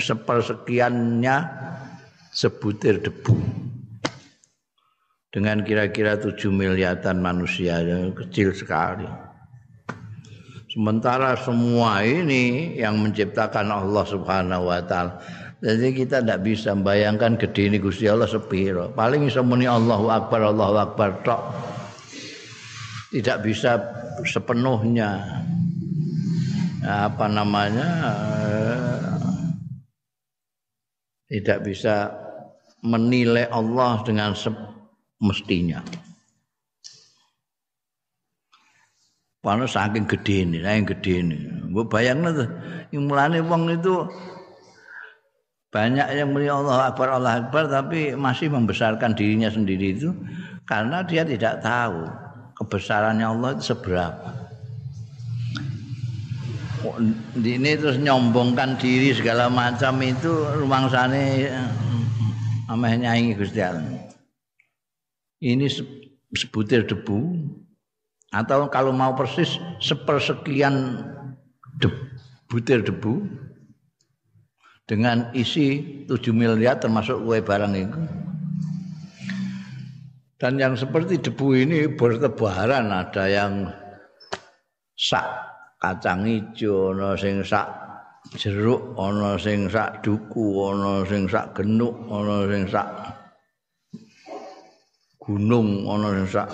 sepersekiannya 0.00 1.36
sebutir 2.32 3.02
debu. 3.02 3.57
Dengan 5.38 5.62
kira-kira 5.62 6.18
tujuh 6.18 6.50
miliaran 6.50 7.22
manusia 7.22 7.78
yang 7.78 8.10
kecil 8.10 8.50
sekali. 8.50 9.06
Sementara 10.66 11.38
semua 11.38 12.02
ini 12.02 12.74
yang 12.74 12.98
menciptakan 12.98 13.70
Allah 13.70 14.02
Subhanahu 14.02 14.66
wa 14.66 14.82
taala 14.82 15.22
jadi 15.58 15.90
kita 15.90 16.22
tidak 16.22 16.46
bisa 16.46 16.70
membayangkan 16.70 17.34
gede 17.34 17.66
ini 17.66 17.78
Gusti 17.82 18.06
Allah 18.06 18.30
sepiro. 18.30 18.94
Paling 18.94 19.26
bisa 19.26 19.42
muni 19.42 19.66
Allahu 19.66 20.06
Akbar, 20.06 20.54
Allahu 20.54 20.74
Akbar 20.78 21.18
tok. 21.26 21.42
Tidak 23.10 23.42
bisa 23.42 23.74
sepenuhnya 24.22 25.18
apa 26.86 27.26
namanya 27.26 27.90
tidak 31.26 31.58
bisa 31.66 32.14
menilai 32.86 33.50
Allah 33.50 33.98
dengan 34.06 34.38
semestinya. 35.18 35.82
Karena 39.42 39.64
saking 39.64 40.04
gede 40.04 40.44
ini, 40.44 40.58
saking 40.60 40.86
gede 40.86 41.12
ini. 41.24 41.38
Gue 41.72 41.84
bayangin 41.88 42.36
tuh, 42.36 42.48
yang 42.92 43.08
mulane 43.08 43.40
wong 43.40 43.72
itu 43.72 44.04
banyak 45.68 46.04
yang 46.16 46.32
muni 46.32 46.48
Allah 46.48 46.88
Akbar 46.88 47.12
Allah 47.12 47.44
Akbar 47.44 47.68
tapi 47.68 48.16
masih 48.16 48.48
membesarkan 48.48 49.12
dirinya 49.12 49.52
sendiri 49.52 49.92
itu 49.92 50.16
karena 50.64 51.04
dia 51.04 51.28
tidak 51.28 51.60
tahu 51.60 52.08
kebesarannya 52.56 53.24
Allah 53.24 53.56
itu 53.56 53.72
seberapa. 53.72 54.28
Ini 57.36 57.72
terus 57.76 58.00
nyombongkan 58.00 58.80
diri 58.80 59.12
segala 59.12 59.52
macam 59.52 60.00
itu 60.00 60.30
rumang 60.56 60.88
sana 60.88 61.20
ameh 62.68 62.92
nyanyi 63.00 63.36
Gusti 63.36 63.60
Allah. 63.60 64.07
Ini 65.38 65.70
sebutir 66.34 66.90
debu 66.90 67.18
atau 68.34 68.66
kalau 68.68 68.90
mau 68.90 69.14
persis 69.14 69.54
sepersekian 69.78 70.98
butir 72.50 72.82
debu 72.82 73.22
dengan 74.88 75.30
isi 75.36 76.02
7 76.08 76.32
miliar 76.32 76.80
termasuk 76.80 77.22
kue 77.22 77.38
barang 77.44 77.74
itu. 77.76 78.00
Dan 80.38 80.58
yang 80.58 80.74
seperti 80.74 81.22
debu 81.22 81.46
ini 81.54 81.86
bertebaran 81.92 82.90
ada 82.94 83.24
yang 83.26 83.68
sak 84.94 85.26
kacang 85.78 86.26
hijau, 86.26 86.94
ono 86.94 87.14
sing 87.14 87.42
sak 87.46 87.66
jeruk, 88.34 88.94
ono 88.98 89.38
sing 89.38 89.70
sak 89.70 90.02
duku, 90.02 90.62
ono 90.62 91.06
sing 91.06 91.30
sak 91.30 91.54
genuk, 91.58 91.94
ono 92.10 92.46
sing 92.50 92.66
sak 92.70 92.86
gunung, 95.28 95.84
sing 95.84 96.24
sak 96.24 96.48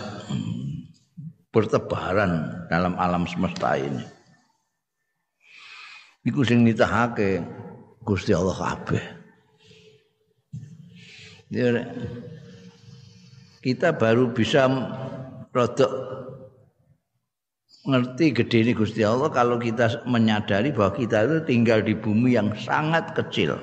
bertebaran 1.54 2.66
dalam 2.66 2.98
alam 2.98 3.22
semesta 3.30 3.78
ini. 3.78 4.02
Iku 6.26 6.42
sing 6.42 6.66
nitahake 6.66 7.38
Gusti 8.02 8.34
Allah 8.34 8.58
kabeh. 8.58 9.04
Kita 13.62 13.94
baru 13.94 14.34
bisa 14.34 14.66
rodok 15.54 15.92
ngerti 17.84 18.32
gede 18.34 18.58
ini 18.64 18.72
Gusti 18.74 19.06
Allah 19.06 19.30
kalau 19.30 19.60
kita 19.60 20.02
menyadari 20.08 20.74
bahwa 20.74 20.98
kita 20.98 21.30
itu 21.30 21.38
tinggal 21.46 21.78
di 21.84 21.94
bumi 21.94 22.34
yang 22.34 22.50
sangat 22.58 23.14
kecil. 23.14 23.54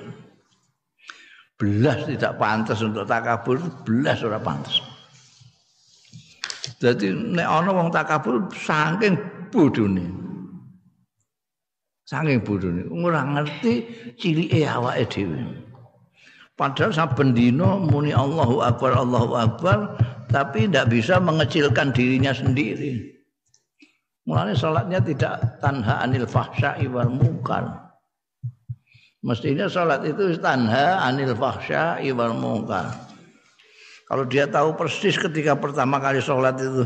Belas 1.59 2.07
tidak 2.07 2.39
pantas 2.39 2.79
untuk 2.79 3.03
takabur, 3.09 3.59
belas 3.83 4.23
ora 4.23 4.39
pantas. 4.39 4.90
Jadi 6.61 7.09
nek 7.13 7.47
ana 7.47 7.69
wong 7.73 7.89
takabur 7.89 8.45
saking 8.53 9.17
bodhone. 9.49 10.05
Saking 12.05 12.45
bodhone 12.45 12.85
ora 12.91 13.25
ngerti 13.25 13.85
cilike 14.17 14.61
awake 14.69 15.09
dhewe. 15.09 15.41
Padahal 16.53 16.93
saben 16.93 17.33
dina 17.33 17.81
muni 17.81 18.13
Allahu 18.13 18.61
Akbar 18.61 18.93
Allahu 18.93 19.33
Akbar 19.33 19.97
tapi 20.29 20.69
tidak 20.69 20.93
bisa 20.93 21.17
mengecilkan 21.17 21.89
dirinya 21.89 22.29
sendiri. 22.29 23.17
Mulanya 24.29 24.53
salatnya 24.53 25.01
tidak 25.01 25.41
tanha 25.57 26.05
anil 26.05 26.29
fahsya'i 26.29 26.85
wal 26.85 27.09
munkar. 27.09 27.65
Mestinya 29.25 29.65
salat 29.65 30.05
itu 30.05 30.37
tanha 30.37 31.01
anil 31.01 31.33
fahsya'i 31.33 32.13
wal 32.13 32.37
munkar. 32.37 33.10
Kalau 34.11 34.27
dia 34.27 34.43
tahu 34.43 34.75
persis 34.75 35.15
ketika 35.15 35.55
pertama 35.55 35.95
kali 36.03 36.19
salat 36.19 36.59
itu 36.59 36.83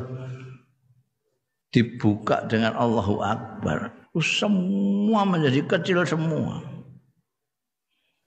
dibuka 1.74 2.46
dengan 2.46 2.78
Allahu 2.78 3.26
Akbar 3.26 4.06
semua 4.22 5.28
menjadi 5.28 5.66
kecil 5.68 6.08
semua. 6.08 6.64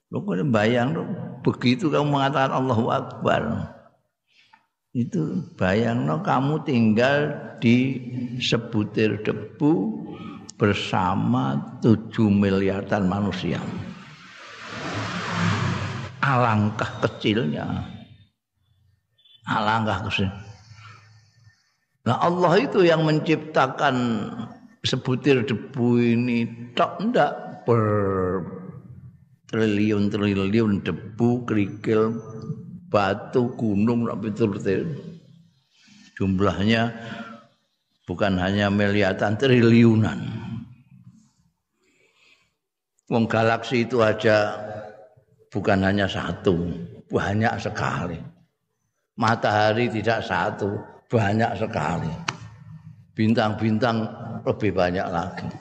Lo 0.09 0.25
bayang 0.25 0.93
lo, 0.93 1.03
begitu 1.45 1.89
kamu 1.89 2.17
mengatakan 2.17 2.53
Allahu 2.53 2.89
Akbar. 2.89 3.73
Itu 4.93 5.45
bayang 5.53 6.09
lo 6.09 6.21
kamu 6.25 6.65
tinggal 6.65 7.29
di 7.61 8.01
sebutir 8.41 9.21
debu 9.21 9.73
bersama 10.57 11.77
tujuh 11.81 12.29
miliaran 12.29 13.05
manusia. 13.05 13.61
Alangkah 16.19 16.89
kecilnya. 17.05 17.98
Alangkah 19.49 20.05
kecil. 20.05 20.29
Nah 22.05 22.21
Allah 22.21 22.53
itu 22.61 22.85
yang 22.85 23.01
menciptakan 23.01 23.95
sebutir 24.85 25.41
debu 25.41 25.97
ini. 25.97 26.71
Tak 26.77 27.01
ndak? 27.01 27.65
Per 27.65 27.81
triliun-triliun 29.49 30.85
debu 30.85 31.29
kerikil 31.49 32.13
batu 32.89 33.49
gunung 33.57 34.05
sampai 34.05 34.31
turut 34.33 34.65
jumlahnya 36.17 36.93
bukan 38.05 38.37
hanya 38.37 38.69
miliaran 38.69 39.37
triliunan. 39.37 40.19
Wong 43.09 43.25
galaksi 43.25 43.89
itu 43.89 44.05
aja 44.05 44.53
bukan 45.49 45.81
hanya 45.81 46.05
satu 46.05 46.53
banyak 47.09 47.53
sekali 47.57 48.21
matahari 49.19 49.91
tidak 49.91 50.23
satu 50.23 50.79
banyak 51.11 51.51
sekali 51.59 52.09
bintang-bintang 53.11 54.07
lebih 54.47 54.71
banyak 54.71 55.07
lagi. 55.11 55.51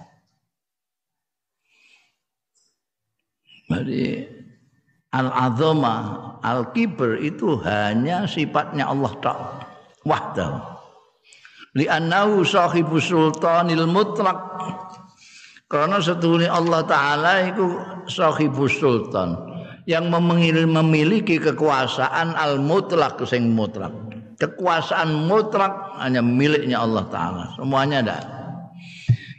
Jadi 3.68 4.24
al-azama, 5.10 5.94
al-kibr 6.40 7.18
itu 7.18 7.58
hanya 7.66 8.24
sifatnya 8.30 8.86
Allah 8.86 9.12
Ta'ala. 9.18 9.58
Wahdahu. 10.06 10.56
Li'annahu 11.76 12.46
sahibu 12.46 12.96
sultanil 12.96 13.84
mutlak. 13.90 14.38
Karena 15.68 16.00
setune 16.00 16.48
Allah 16.48 16.80
taala 16.88 17.44
iku 17.44 17.76
sahibus 18.08 18.80
sultan 18.80 19.36
yang 19.88 20.12
memiliki 20.12 21.40
kekuasaan 21.40 22.36
al 22.36 22.60
mutlak 22.60 23.16
sing 23.24 23.56
mutlak. 23.56 23.88
Kekuasaan 24.36 25.24
mutlak 25.24 25.96
hanya 25.96 26.20
miliknya 26.20 26.84
Allah 26.84 27.08
taala. 27.08 27.44
Semuanya 27.56 28.04
ada. 28.04 28.18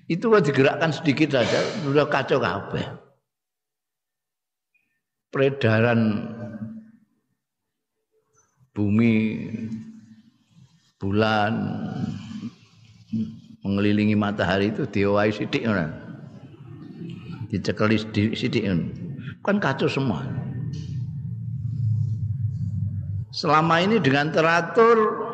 Itu 0.10 0.34
digerakkan 0.34 0.90
sedikit 0.90 1.38
saja 1.38 1.62
sudah 1.86 2.10
kacau 2.10 2.42
kabeh. 2.42 2.82
Peredaran 5.30 6.26
bumi 8.74 9.46
bulan 10.98 11.54
mengelilingi 13.62 14.18
matahari 14.18 14.74
itu 14.74 14.90
diwai 14.90 15.30
sidik 15.30 15.70
ora 15.70 15.94
dicekeli 17.54 18.02
sidik 18.34 18.66
kan 19.50 19.58
kacau 19.58 19.90
semua 19.90 20.22
selama 23.34 23.82
ini 23.82 23.98
dengan 23.98 24.30
teratur 24.30 25.26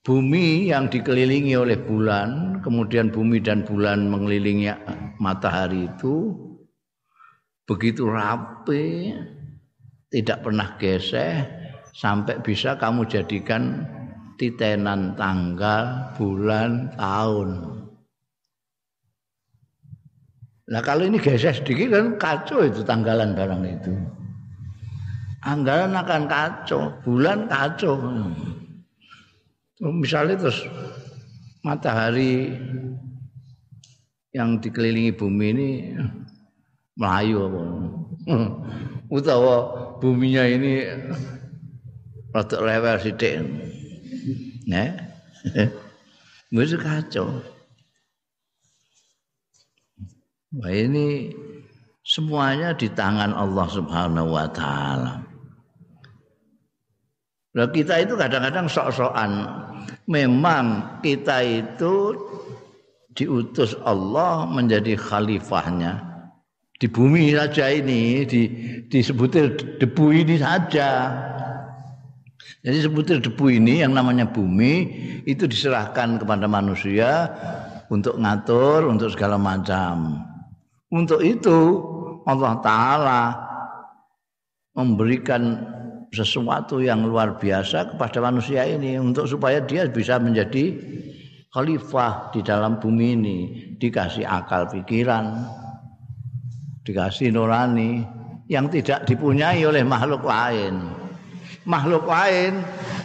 bumi 0.00 0.72
yang 0.72 0.88
dikelilingi 0.88 1.52
oleh 1.52 1.76
bulan 1.76 2.60
kemudian 2.64 3.12
bumi 3.12 3.44
dan 3.44 3.68
bulan 3.68 4.08
mengelilingi 4.08 4.72
matahari 5.20 5.92
itu 5.92 6.32
begitu 7.68 8.08
rapi 8.08 9.12
tidak 10.08 10.40
pernah 10.40 10.80
geseh 10.80 11.44
sampai 11.92 12.40
bisa 12.40 12.80
kamu 12.80 13.04
jadikan 13.04 13.84
titenan 14.40 15.20
tanggal, 15.20 16.16
bulan, 16.16 16.88
tahun. 16.96 17.79
Nah 20.70 20.80
kalau 20.86 21.02
ini 21.02 21.18
geser 21.18 21.50
sedikit 21.50 21.90
kan 21.90 22.06
kacau 22.14 22.62
itu 22.62 22.86
tanggalan 22.86 23.34
barang 23.34 23.62
itu. 23.66 23.92
Anggaran 25.42 25.96
akan 25.98 26.22
kacau, 26.30 26.94
bulan 27.02 27.50
kacau. 27.50 27.98
Misalnya 29.80 30.36
terus 30.46 30.62
matahari 31.66 32.54
yang 34.30 34.62
dikelilingi 34.62 35.16
bumi 35.16 35.46
ini 35.50 35.68
melayu 36.94 37.50
apa? 37.50 37.62
Utawa 39.16 39.56
buminya 39.98 40.46
ini 40.46 40.86
rada 42.30 42.56
rewel 42.62 42.96
sithik. 43.02 43.42
Nah. 44.70 45.10
Wis 46.54 46.74
kacau. 46.78 47.42
Wah 50.50 50.74
ini 50.74 51.30
semuanya 52.02 52.74
di 52.74 52.90
tangan 52.90 53.30
Allah 53.30 53.66
Subhanahu 53.70 54.34
wa 54.34 54.50
taala. 54.50 55.22
Nah, 57.50 57.66
kita 57.70 58.02
itu 58.02 58.14
kadang-kadang 58.18 58.66
sok-sokan. 58.66 59.46
Memang 60.10 60.98
kita 61.06 61.42
itu 61.42 62.14
diutus 63.14 63.74
Allah 63.82 64.46
menjadi 64.46 64.94
khalifahnya 64.94 66.10
di 66.80 66.86
bumi 66.88 67.36
saja 67.36 67.68
ini 67.68 68.24
di 68.24 68.42
disebutir 68.88 69.54
debu 69.78 70.06
ini 70.14 70.34
saja. 70.40 71.10
Jadi 72.64 72.78
sebutir 72.80 73.22
debu 73.22 73.54
ini 73.54 73.86
yang 73.86 73.92
namanya 73.92 74.26
bumi 74.26 74.88
itu 75.26 75.46
diserahkan 75.46 76.18
kepada 76.18 76.48
manusia 76.50 77.28
untuk 77.92 78.18
ngatur 78.18 78.88
untuk 78.88 79.12
segala 79.12 79.36
macam. 79.36 80.29
Untuk 80.90 81.22
itu 81.22 81.58
Allah 82.26 82.58
Ta'ala 82.58 83.22
memberikan 84.74 85.62
sesuatu 86.10 86.82
yang 86.82 87.06
luar 87.06 87.38
biasa 87.38 87.94
kepada 87.94 88.18
manusia 88.18 88.66
ini 88.66 88.98
untuk 88.98 89.30
supaya 89.30 89.62
dia 89.62 89.86
bisa 89.86 90.18
menjadi 90.18 90.74
khalifah 91.54 92.34
di 92.34 92.42
dalam 92.42 92.82
bumi 92.82 93.06
ini. 93.14 93.38
Dikasih 93.78 94.26
akal 94.26 94.66
pikiran 94.66 95.46
dikasih 96.84 97.30
nurani 97.30 98.02
yang 98.50 98.66
tidak 98.66 99.06
dipunyai 99.06 99.62
oleh 99.62 99.86
makhluk 99.86 100.26
lain. 100.26 100.90
Makhluk 101.68 102.08
lain 102.08 102.64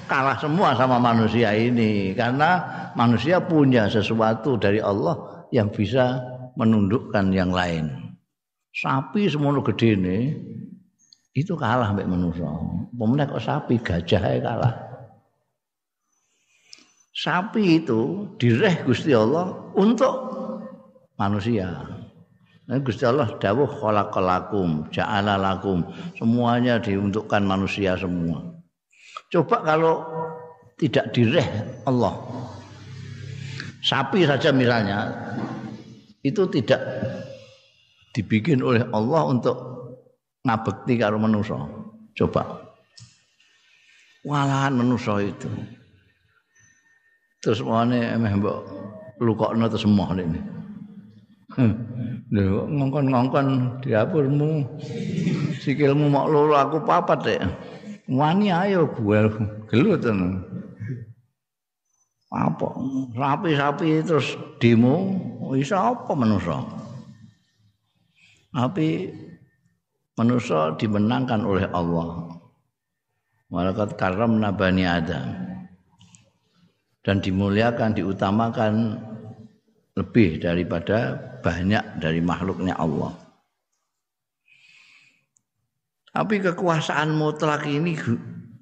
kalah 0.09 0.39
semua 0.41 0.73
sama 0.73 0.97
manusia 0.97 1.53
ini 1.53 2.15
karena 2.17 2.63
manusia 2.97 3.37
punya 3.37 3.85
sesuatu 3.85 4.57
dari 4.57 4.81
Allah 4.81 5.45
yang 5.53 5.69
bisa 5.69 6.17
menundukkan 6.55 7.31
yang 7.31 7.51
lain. 7.51 8.15
Sapi 8.75 9.31
semono 9.31 9.63
gede 9.63 9.95
ini 9.95 10.19
itu 11.35 11.55
kalah 11.55 11.91
mbek 11.95 12.07
manusia. 12.07 12.47
Pemenang 12.95 13.31
kok 13.31 13.43
sapi 13.43 13.79
gajah 13.79 14.23
kalah. 14.39 14.73
Sapi 17.15 17.79
itu 17.79 18.27
direh 18.35 18.83
Gusti 18.83 19.15
Allah 19.15 19.55
untuk 19.79 20.15
manusia. 21.15 21.71
Nah, 22.65 22.81
Gusti 22.83 23.07
Allah 23.07 23.31
dawuh 23.39 23.69
khalaqalakum, 23.69 24.91
ja'ala 24.91 25.39
lakum. 25.39 25.85
Semuanya 26.19 26.81
diuntukkan 26.81 27.39
manusia 27.45 27.95
semua. 27.95 28.59
Coba 29.31 29.63
kalau 29.63 30.03
tidak 30.75 31.15
direh 31.15 31.47
Allah. 31.87 32.19
Sapi 33.85 34.25
saja 34.25 34.49
misalnya 34.49 35.13
itu 36.25 36.41
tidak 36.49 36.81
dibikin 38.17 38.65
oleh 38.65 38.81
Allah 38.89 39.29
untuk 39.29 39.53
ngabekti 40.41 40.97
karo 40.97 41.21
manusia. 41.21 41.61
Coba. 42.17 42.65
Walahan 44.25 44.73
manusia 44.73 45.21
itu. 45.21 45.45
Terus 47.45 47.61
mana 47.61 48.17
emeh 48.17 48.33
mbok 48.41 48.57
lukokno 49.21 49.69
terus 49.69 49.85
emoh 49.85 50.09
ini. 50.17 50.41
Lho 52.33 52.65
ngongkon-ngongkon 52.73 53.47
dapurmu. 53.85 54.65
Sikilmu 55.61 56.09
mok 56.09 56.25
loro 56.33 56.57
aku 56.57 56.81
papat 56.81 57.19
dek. 57.21 57.41
Wani 58.09 58.49
ayo 58.49 58.89
gue 58.89 59.29
gelut 59.69 60.01
tenan 60.01 60.41
apa? 62.35 62.67
Sapi-sapi 63.15 64.03
terus 64.03 64.35
demo 64.59 65.15
iso 65.55 65.79
apa 65.79 66.11
manusa? 66.11 66.59
Tapi 68.51 69.11
manusia 70.19 70.75
dimenangkan 70.75 71.43
oleh 71.43 71.67
Allah. 71.71 72.35
Malakat 73.51 73.95
karam 73.95 74.39
nabani 74.39 74.83
Adam. 74.83 75.43
Dan 77.05 77.21
dimuliakan 77.21 77.93
diutamakan 77.93 78.97
lebih 79.95 80.41
daripada 80.41 81.15
banyak 81.39 82.01
dari 82.01 82.19
makhluknya 82.19 82.73
Allah. 82.75 83.13
Tapi 86.15 86.39
kekuasaan 86.39 87.11
mutlak 87.11 87.67
ini 87.67 87.93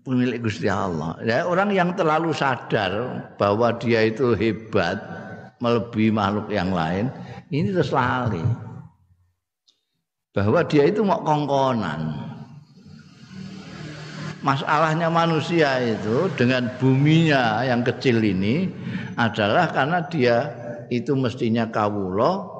pemilik 0.03 0.39
Gusti 0.43 0.67
Allah. 0.67 1.17
Ya, 1.23 1.47
orang 1.47 1.71
yang 1.71 1.95
terlalu 1.95 2.35
sadar 2.35 3.23
bahwa 3.39 3.73
dia 3.79 4.05
itu 4.07 4.35
hebat 4.35 4.99
melebihi 5.63 6.11
makhluk 6.11 6.51
yang 6.51 6.75
lain, 6.75 7.07
ini 7.49 7.71
terus 7.71 7.95
lali. 7.95 8.43
Bahwa 10.35 10.59
dia 10.67 10.91
itu 10.91 11.01
mau 11.01 11.23
kongkonan. 11.23 12.31
Masalahnya 14.43 15.07
manusia 15.07 15.79
itu 15.79 16.27
dengan 16.35 16.67
buminya 16.75 17.63
yang 17.63 17.79
kecil 17.79 18.19
ini 18.19 18.67
adalah 19.15 19.71
karena 19.71 20.03
dia 20.11 20.51
itu 20.91 21.15
mestinya 21.15 21.71
kawulo 21.71 22.51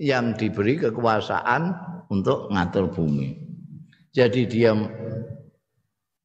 yang 0.00 0.32
diberi 0.32 0.80
kekuasaan 0.80 1.76
untuk 2.08 2.48
ngatur 2.48 2.88
bumi. 2.88 3.36
Jadi 4.16 4.48
dia 4.48 4.72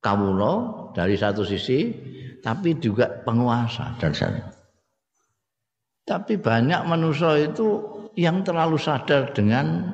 kawula 0.02 0.54
dari 0.98 1.16
satu 1.16 1.46
sisi 1.46 1.94
tapi 2.42 2.76
juga 2.82 3.22
penguasa 3.22 3.96
dan 4.02 4.12
sana. 4.12 4.50
Tapi 6.02 6.42
banyak 6.42 6.82
manusia 6.90 7.38
itu 7.38 7.86
yang 8.18 8.42
terlalu 8.42 8.76
sadar 8.82 9.30
dengan 9.32 9.86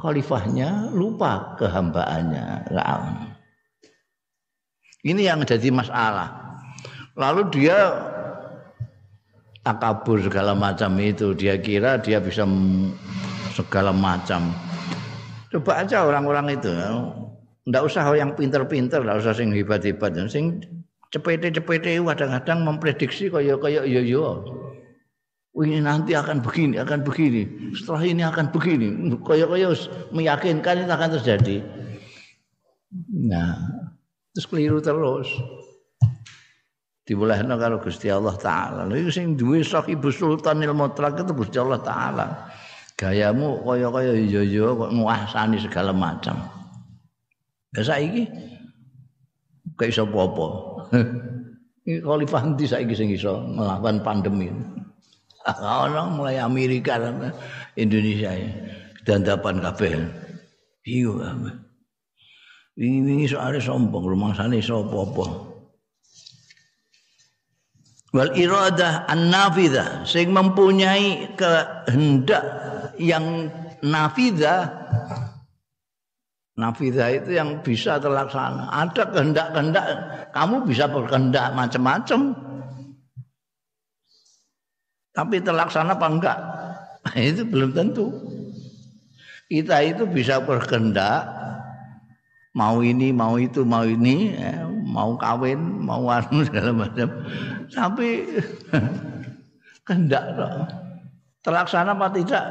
khalifahnya 0.00 0.90
lupa 0.90 1.54
kehambaannya. 1.60 2.72
Ini 5.04 5.22
yang 5.22 5.44
jadi 5.44 5.68
masalah. 5.70 6.58
Lalu 7.14 7.42
dia 7.52 7.78
takabur 9.62 10.24
segala 10.24 10.56
macam 10.56 10.96
itu. 10.98 11.36
Dia 11.36 11.60
kira 11.60 12.00
dia 12.00 12.18
bisa 12.18 12.48
segala 13.52 13.92
macam. 13.92 14.50
Coba 15.52 15.84
aja 15.84 16.08
orang-orang 16.08 16.56
itu 16.56 16.72
Ndak 17.68 17.82
usah 17.84 18.08
yang 18.16 18.32
pinter-pinter, 18.32 19.04
ndak 19.04 19.20
usah 19.20 19.36
sing 19.36 19.52
hebat-hebat, 19.52 20.16
sing 20.32 20.64
cepete-cepete 21.12 22.00
kadang-kadang 22.00 22.64
memprediksi 22.64 23.28
kaya 23.28 23.60
kaya 23.60 23.84
yo 23.84 24.00
yo. 24.00 24.26
ini 25.58 25.82
nanti 25.82 26.14
akan 26.14 26.38
begini, 26.40 26.78
akan 26.78 27.02
begini. 27.02 27.74
Setelah 27.74 28.02
ini 28.06 28.22
akan 28.22 28.54
begini. 28.54 28.88
Kaya-kaya 29.20 29.74
meyakinkan 30.14 30.86
itu 30.86 30.92
akan 30.92 31.10
terjadi. 31.18 31.56
Nah, 33.10 33.58
terus 34.32 34.46
keliru 34.46 34.78
terus. 34.78 35.26
Dibolehno 37.02 37.58
kalau 37.58 37.82
Gusti 37.82 38.06
Allah 38.06 38.38
taala. 38.38 38.86
Lha 38.86 39.10
sing 39.10 39.34
duwe 39.34 39.66
ibu 39.66 40.08
Sultanil 40.14 40.76
Mutlaq 40.78 41.26
itu 41.26 41.32
Gusti 41.34 41.58
Allah 41.58 41.82
taala. 41.82 42.26
Gayamu 42.94 43.58
kaya-kaya 43.66 44.14
iya-iya 44.14 44.70
kok 44.72 44.94
segala 45.58 45.90
macam. 45.90 46.57
Ya 47.76 47.82
saiki 47.84 48.24
kayak 49.76 49.90
iso 49.92 50.08
apa-apa. 50.08 50.46
Iki 51.88 52.04
khalifah 52.04 52.42
ndi 52.52 52.64
saiki 52.68 52.94
sing 52.96 53.08
iso 53.12 53.44
melawan 53.44 54.00
pandemi. 54.00 54.48
Ono 55.84 56.02
mulai 56.12 56.40
Amerika 56.40 57.00
Indonesia 57.76 58.32
ya. 58.32 58.50
Dandapan 59.04 59.60
kabeh. 59.64 59.92
Bingung 60.84 61.20
kabeh. 61.20 61.54
Wingi-wingi 62.78 63.26
soalnya 63.26 63.58
sombong 63.58 64.06
rumah 64.06 64.30
sana 64.36 64.54
iso 64.54 64.86
apa-apa. 64.86 65.26
Wal 68.14 68.32
iradah 68.38 69.04
an-nafidah 69.04 70.08
sing 70.08 70.32
mempunyai 70.32 71.36
kehendak 71.36 72.40
yang 72.96 73.52
nafidah 73.84 74.64
Nafidah 76.58 77.14
itu 77.14 77.38
yang 77.38 77.62
bisa 77.62 78.02
terlaksana. 78.02 78.66
Ada 78.74 79.14
kehendak-kehendak, 79.14 79.86
kamu 80.34 80.66
bisa 80.66 80.90
berkehendak 80.90 81.54
macam-macam. 81.54 82.34
Tapi 85.14 85.36
terlaksana 85.38 85.94
apa 85.94 86.06
enggak? 86.10 86.38
itu 87.30 87.46
belum 87.46 87.70
tentu. 87.78 88.10
Kita 89.46 89.86
itu 89.86 90.02
bisa 90.10 90.42
berkehendak 90.42 91.30
mau 92.58 92.82
ini, 92.82 93.14
mau 93.14 93.38
itu, 93.38 93.62
mau 93.62 93.86
ini, 93.86 94.34
ya, 94.34 94.66
mau 94.82 95.14
kawin, 95.14 95.62
mau 95.62 96.10
anu 96.10 96.42
segala 96.50 96.74
macam. 96.74 97.06
Tapi 97.70 98.34
kehendak 99.86 100.26
terlaksana 101.46 101.94
apa 101.94 102.10
tidak 102.10 102.44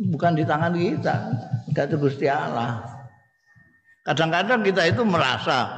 bukan 0.00 0.32
di 0.38 0.44
tangan 0.46 0.72
kita, 0.72 1.14
itu 1.88 1.96
Gusti 2.00 2.26
Allah. 2.28 2.80
Kadang-kadang 4.02 4.66
kita 4.66 4.88
itu 4.88 5.02
merasa 5.04 5.68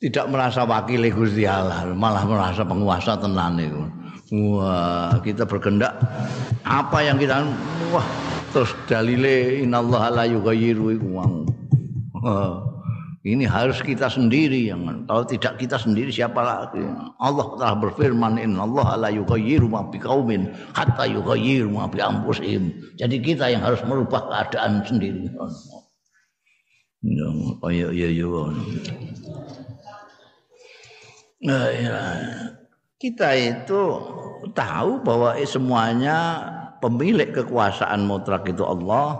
tidak 0.00 0.26
merasa 0.32 0.64
wakil 0.64 1.02
Gusti 1.12 1.44
Allah, 1.44 1.88
malah 1.92 2.24
merasa 2.24 2.62
penguasa 2.64 3.16
tenan 3.16 3.60
itu. 3.60 3.82
Wah, 4.30 5.18
kita 5.26 5.42
berkendak 5.42 5.90
apa 6.62 7.02
yang 7.02 7.18
kita 7.18 7.42
wah 7.90 8.06
terus 8.54 8.70
dalile 8.86 9.58
innallaha 9.58 10.22
la 10.22 10.24
yughayyiru 10.30 10.94
ini 13.20 13.44
harus 13.44 13.84
kita 13.84 14.08
sendiri 14.08 14.72
yang 14.72 15.04
kalau 15.04 15.28
tidak 15.28 15.60
kita 15.60 15.76
sendiri 15.76 16.08
siapa 16.08 16.40
lagi? 16.40 16.80
Allah 17.20 17.46
telah 17.60 17.76
berfirman 17.76 18.40
innallaha 18.40 18.96
la 18.96 19.12
yughayyiru 19.12 19.68
ma 19.68 19.84
biqaumin 19.84 20.48
hatta 20.72 21.04
yughayyiru 21.04 21.68
ma 21.68 21.84
bi 21.84 22.00
anfusihim 22.00 22.72
jadi 22.96 23.16
kita 23.20 23.52
yang 23.52 23.60
harus 23.60 23.84
merubah 23.84 24.24
keadaan 24.24 24.80
sendiri. 24.88 25.28
Oh 27.60 27.68
ya 27.68 27.92
ya 27.92 28.08
ya 28.08 28.30
kita 33.00 33.32
itu 33.36 33.80
tahu 34.52 35.00
bahwa 35.00 35.32
semuanya 35.44 36.16
pemilik 36.84 37.32
kekuasaan 37.32 38.04
mutlak 38.04 38.48
itu 38.48 38.64
Allah, 38.64 39.16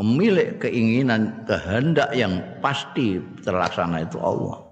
pemilik 0.00 0.56
keinginan 0.56 1.44
kehendak 1.44 2.08
yang 2.16 2.40
pasti 2.64 3.20
terlaksana 3.44 4.08
itu 4.08 4.16
Allah. 4.16 4.64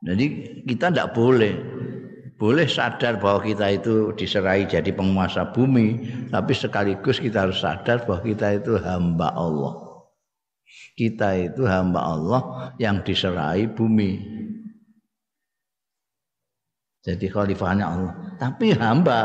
Jadi 0.00 0.24
kita 0.64 0.88
tidak 0.88 1.12
boleh 1.12 1.52
boleh 2.40 2.64
sadar 2.64 3.20
bahwa 3.20 3.44
kita 3.44 3.76
itu 3.76 4.16
diserai 4.16 4.64
jadi 4.64 4.88
penguasa 4.88 5.52
bumi, 5.52 6.00
tapi 6.32 6.56
sekaligus 6.56 7.20
kita 7.20 7.44
harus 7.44 7.60
sadar 7.60 8.08
bahwa 8.08 8.24
kita 8.24 8.56
itu 8.56 8.80
hamba 8.80 9.36
Allah. 9.36 9.84
Kita 10.96 11.36
itu 11.36 11.68
hamba 11.68 12.00
Allah 12.00 12.42
yang 12.80 13.04
diserai 13.04 13.68
bumi. 13.68 14.18
Jadi 17.04 17.28
khalifahnya 17.28 17.84
Allah. 17.84 18.14
Tapi 18.40 18.72
hamba. 18.72 19.20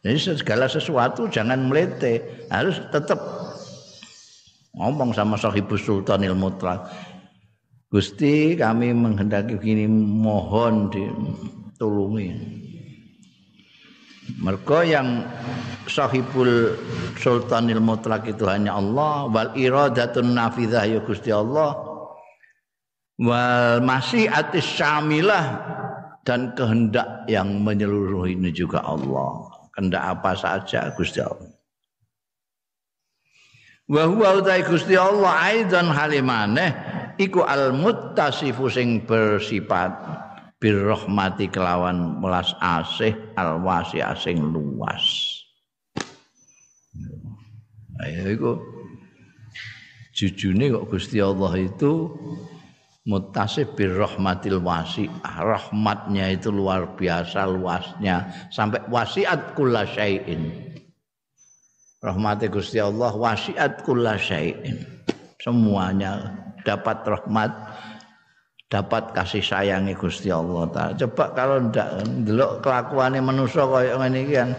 Jadi 0.00 0.40
segala 0.40 0.64
sesuatu 0.64 1.28
jangan 1.28 1.68
melete. 1.68 2.46
Harus 2.48 2.80
tetap 2.88 3.20
ngomong 4.72 5.12
sama 5.12 5.36
sahibus 5.36 5.84
sultanil 5.84 6.32
mutlak. 6.32 6.88
Gusti 7.90 8.54
kami 8.54 8.94
menghendaki 8.94 9.58
begini 9.58 9.84
mohon 9.90 10.88
ditulungi. 10.88 12.28
Mereka 14.40 14.86
yang 14.86 15.26
sahibul 15.90 16.78
sultanil 17.18 17.82
mutlak 17.82 18.30
itu 18.30 18.46
hanya 18.46 18.78
Allah 18.78 19.26
wal 19.26 19.50
iradatun 19.58 20.38
nafidah 20.38 20.86
ya 20.86 21.02
Gusti 21.02 21.34
Allah 21.34 21.74
wal 23.18 23.82
masih 23.82 24.30
atis 24.30 24.64
syamilah 24.64 25.58
dan 26.22 26.54
kehendak 26.54 27.26
yang 27.26 27.58
menyeluruh 27.58 28.30
ini 28.30 28.54
juga 28.54 28.86
Allah. 28.86 29.59
Kehendak 29.80 30.04
apa 30.20 30.36
saja 30.36 30.92
Gusti 30.92 31.24
Allah. 31.24 31.56
Wa 33.88 34.04
huwa 34.04 34.36
utai 34.36 34.60
Gusti 34.60 34.92
Allah 34.92 35.40
aidan 35.40 35.88
halimane 35.88 36.76
iku 37.16 37.40
al 37.48 37.72
muttasifu 37.72 38.68
sing 38.68 39.08
bersifat 39.08 39.96
birrahmati 40.60 41.48
kelawan 41.48 42.20
melas 42.20 42.52
asih 42.60 43.16
al 43.40 43.64
wasi 43.64 44.04
asing 44.04 44.52
luas. 44.52 45.00
Ayo 48.04 48.36
iku 48.36 48.52
jujune 50.12 50.76
kok 50.76 50.92
Gusti 50.92 51.24
Allah 51.24 51.56
itu 51.56 52.12
mutasib 53.08 53.72
bir 53.76 53.96
rahmatil 53.96 54.60
wasi 54.60 55.08
rahmatnya 55.24 56.36
itu 56.36 56.52
luar 56.52 56.96
biasa 56.96 57.48
luasnya. 57.48 58.28
Sampai 58.52 58.84
wasiat 58.92 59.56
kulla 59.56 59.88
syai'in. 59.88 60.72
Rahmati 62.00 62.48
Gusti 62.48 62.80
Allah 62.80 63.12
wasiat 63.12 63.84
kulla 63.84 64.20
syai'in. 64.20 64.84
Semuanya 65.40 66.36
dapat 66.64 67.04
rahmat 67.08 67.52
dapat 68.70 69.10
kasih 69.16 69.42
sayangi 69.42 69.98
Gusti 69.98 70.30
Allah 70.30 70.70
taala 70.70 70.94
coba 70.94 71.24
kalau 71.34 71.56
ndak 71.58 72.06
ndelok 72.06 72.62
kelakuane 72.62 73.18
manusa 73.18 73.66
kaya 73.66 73.98
ngene 73.98 74.18
iki 74.22 74.34
kan 74.38 74.50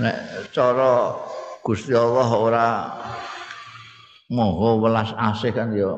nek 0.00 0.16
cara 0.48 1.12
Gusti 1.60 1.92
Allah 1.92 2.30
ora 2.32 2.68
moho 4.32 4.80
welas 4.80 5.12
asih 5.12 5.52
kan 5.52 5.76
ya 5.76 5.92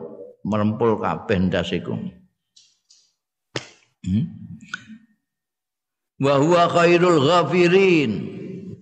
merempul 0.47 0.99
kabeh 0.99 1.39
ndas 1.49 1.71
iku. 1.75 1.95
Hmm? 4.07 4.25
Wa 6.19 6.35
huwa 6.43 6.67
khairul 6.71 7.23
ghafirin. 7.23 8.13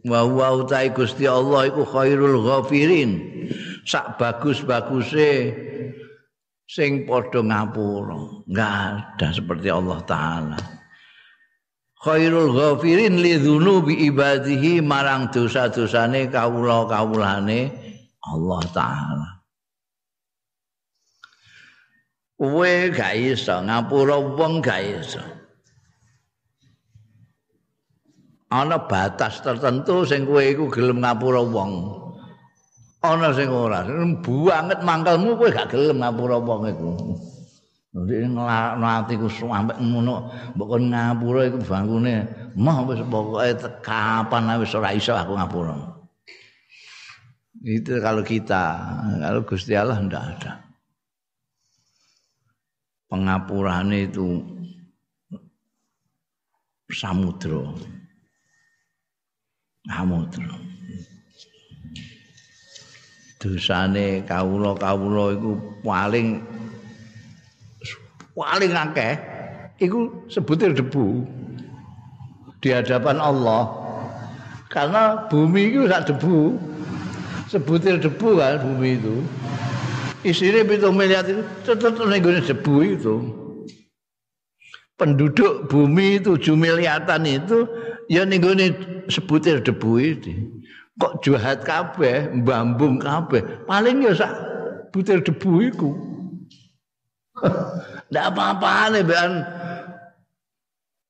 Wa 0.07 0.25
huwa 0.25 0.65
utai 0.65 0.93
Gusti 0.93 1.29
Allah 1.29 1.69
iku 1.69 1.85
khairul 1.85 2.41
ghafirin. 2.45 3.11
Sak 3.87 4.19
bagus-baguse 4.19 5.55
sing 6.67 7.07
padha 7.07 7.41
ngapura. 7.45 8.45
Enggak 8.49 8.73
ada 8.73 9.29
seperti 9.31 9.69
Allah 9.71 9.99
taala. 10.09 10.59
Khairul 12.01 12.55
ghafirin 12.55 13.19
li 13.21 13.39
dzunubi 13.39 14.07
ibadihi 14.11 14.81
marang 14.81 15.29
dosa-dosane 15.31 16.31
kawula-kawulane 16.31 17.61
Allah 18.27 18.63
taala. 18.73 19.36
Kowe 22.37 22.73
gak 22.93 23.17
iso 23.17 23.65
ngapura 23.65 24.21
wong 24.21 24.61
gak 24.61 24.81
iso 24.85 25.25
ana 28.53 28.77
batas 28.77 29.41
tertentu 29.41 30.05
sing 30.05 30.29
kowe 30.29 30.45
iku 30.45 30.69
gelem 30.69 31.01
ngapura 31.01 31.41
wong 31.41 31.73
ana 33.01 33.33
sing 33.33 33.49
ora 33.49 33.89
banget 34.21 34.79
mangkelmu 34.85 35.41
kowe 35.41 35.49
gak 35.49 35.73
gelem 35.73 36.05
ngapura 36.05 36.37
wong 36.37 36.63
iku 36.69 36.93
Jadi 37.97 38.29
ngelati 38.29 39.17
ku 39.17 39.25
sampai 39.25 39.81
ngono, 39.81 40.29
bukan 40.53 40.93
ngapura 40.93 41.49
itu 41.49 41.57
bangkune, 41.65 42.29
mah 42.53 42.85
wis 42.85 43.01
pokoknya 43.09 43.81
kapan 43.81 44.53
wis 44.61 44.77
ora 44.77 44.93
iso 44.93 45.17
aku 45.17 45.33
ngapura. 45.33 45.97
Itu 47.65 47.97
kalau 48.05 48.21
kita, 48.21 48.65
kalau 49.17 49.41
Gusti 49.49 49.73
Allah 49.73 49.97
ndak 49.97 50.23
ada. 50.29 50.66
Pengapurane 53.07 54.11
itu 54.11 54.43
samudra. 56.91 57.75
Samudra. 59.87 60.55
Dosane 63.37 64.27
kawula-kawula 64.27 65.37
iku 65.39 65.53
paling 65.85 66.43
paling 68.35 68.73
akeh 68.75 69.15
iku 69.79 70.11
sebutir 70.27 70.75
debu 70.75 71.23
di 72.59 72.75
hadapan 72.75 73.23
Allah. 73.23 73.71
Karena 74.67 75.31
bumi 75.31 75.73
itu 75.73 75.87
sak 75.87 76.11
debu. 76.11 76.59
Sebutir 77.47 78.03
debu 78.03 78.43
kan 78.43 78.59
bumi 78.59 78.99
itu. 78.99 79.23
Isinya 80.25 80.65
itu 80.65 80.89
miliar 80.95 81.25
itu 81.29 81.43
tetap 81.67 81.99
ning 82.01 82.23
debu 82.23 82.75
itu 82.85 83.15
penduduk 84.97 85.69
bumi 85.69 86.21
itu 86.21 86.41
7 86.41 86.57
miliaran 86.57 87.23
itu 87.29 87.69
ya 88.09 88.25
ning 88.25 88.41
sebutir 89.07 89.63
debu 89.63 89.91
itu. 90.01 90.33
Kok 90.97 91.21
jahat 91.21 91.61
kabeh, 91.61 92.33
mbambung 92.33 92.97
kabeh. 92.97 93.45
Paling 93.69 94.01
ya 94.01 94.17
sak 94.17 94.33
butir 94.97 95.21
debu 95.21 95.53
iku. 95.69 95.91
Ndak 98.11 98.25
apa-apane 98.33 99.05
bean 99.05 99.45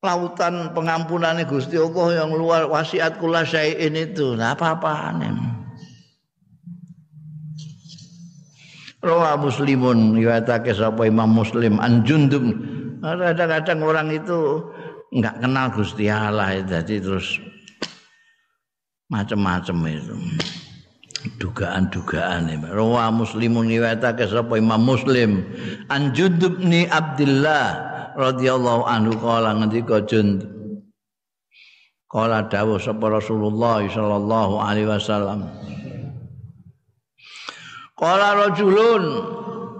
lautan 0.02 0.74
pengampunannya 0.74 1.46
Gusti 1.46 1.78
Allah 1.78 2.24
yang 2.24 2.34
luar 2.34 2.66
wasiat 2.66 3.22
kula 3.22 3.46
syai'in 3.46 3.94
itu. 3.94 4.34
Ndak 4.34 4.58
apa-apane. 4.58 5.55
Rawa 9.06 9.38
Muslimun 9.38 10.18
riwayatake 10.18 10.74
sapa 10.74 11.06
Imam 11.06 11.30
Muslim 11.30 11.78
an 11.78 12.02
Jundub 12.02 12.42
Kadang-kadang 12.98 13.86
orang 13.86 14.08
itu 14.10 14.66
nggak 15.14 15.38
kenal 15.38 15.70
Gusti 15.70 16.10
Allah 16.10 16.58
jadi 16.58 16.98
terus 16.98 17.38
macam-macam 19.06 19.76
itu. 19.86 20.16
Dugaan-dugaan 21.38 22.50
ini. 22.50 22.66
Rawa 22.66 23.14
Muslimun 23.14 23.70
riwayatake 23.70 24.26
sapa 24.26 24.58
Imam 24.58 24.82
Muslim 24.82 25.46
an 25.86 26.10
Jundub 26.10 26.58
ni 26.58 26.90
Abdullah 26.90 27.94
radhiyallahu 28.18 28.82
anhu 28.90 29.14
kala 29.22 29.54
ngendika 29.54 30.02
Jundub 30.02 30.56
Kala 32.06 32.46
dawuh 32.46 32.78
sapa 32.78 33.10
Rasulullah 33.10 33.82
sallallahu 33.82 34.62
alaihi 34.62 34.86
wasallam 34.86 35.50
Kala 37.96 38.36
rajulun 38.36 39.04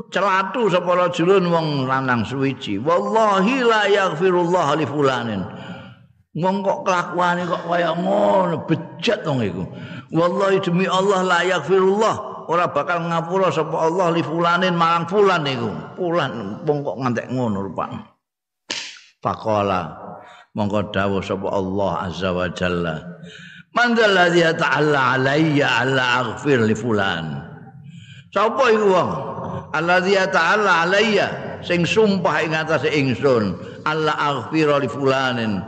celatu 0.09 0.73
sapa 0.73 0.89
rajulun 0.97 1.53
wong 1.53 1.85
lanang 1.85 2.25
suwiji. 2.25 2.81
Wallahi 2.81 3.61
la 3.61 3.93
yaghfirullah 3.93 4.73
li 4.81 4.89
fulanin. 4.89 5.45
Wong 6.37 6.65
kok 6.65 6.89
kelakuane 6.89 7.45
kok 7.45 7.69
kaya 7.69 7.93
ngono 7.93 8.65
bejat 8.65 9.21
wong 9.29 9.45
iku. 9.45 9.65
Wallahi 10.17 10.65
demi 10.65 10.89
Allah 10.89 11.29
la 11.29 11.41
yaghfirullah 11.45 12.49
ora 12.49 12.65
bakal 12.73 13.05
ngapura 13.05 13.53
sapa 13.53 13.85
Allah 13.85 14.09
li 14.17 14.25
fulanin 14.25 14.73
marang 14.73 15.05
fulan 15.05 15.45
iku. 15.45 15.69
Fulan 16.01 16.65
wong 16.65 16.79
kok 16.89 16.97
ngantek 16.97 17.29
ngono 17.29 17.69
rupane 17.69 18.01
faqala 19.21 19.93
mongko 20.57 20.89
dawuh 20.89 21.21
sapa 21.21 21.53
Allah 21.53 21.93
azza 22.09 22.33
wa 22.33 22.49
jalla. 22.49 22.97
Man 23.77 23.93
dzalladzi 23.93 24.57
ta'ala 24.57 25.21
alayya 25.21 25.85
alla 25.85 26.25
aghfir 26.25 26.65
li 26.65 26.73
fulan 26.73 27.46
sapa 28.37 28.65
iku 28.69 28.87
wong? 28.93 29.11
Alladzi 29.73 30.21
ta'ala 30.29 30.85
alayya 30.85 31.59
sing 31.65 31.89
sumpah 31.89 32.45
ing 32.45 32.53
atase 32.53 32.93
ingsun. 32.93 33.57
Allah 33.89 34.13
aghfira 34.13 34.77
li 34.77 34.89
fulanin. 34.93 35.65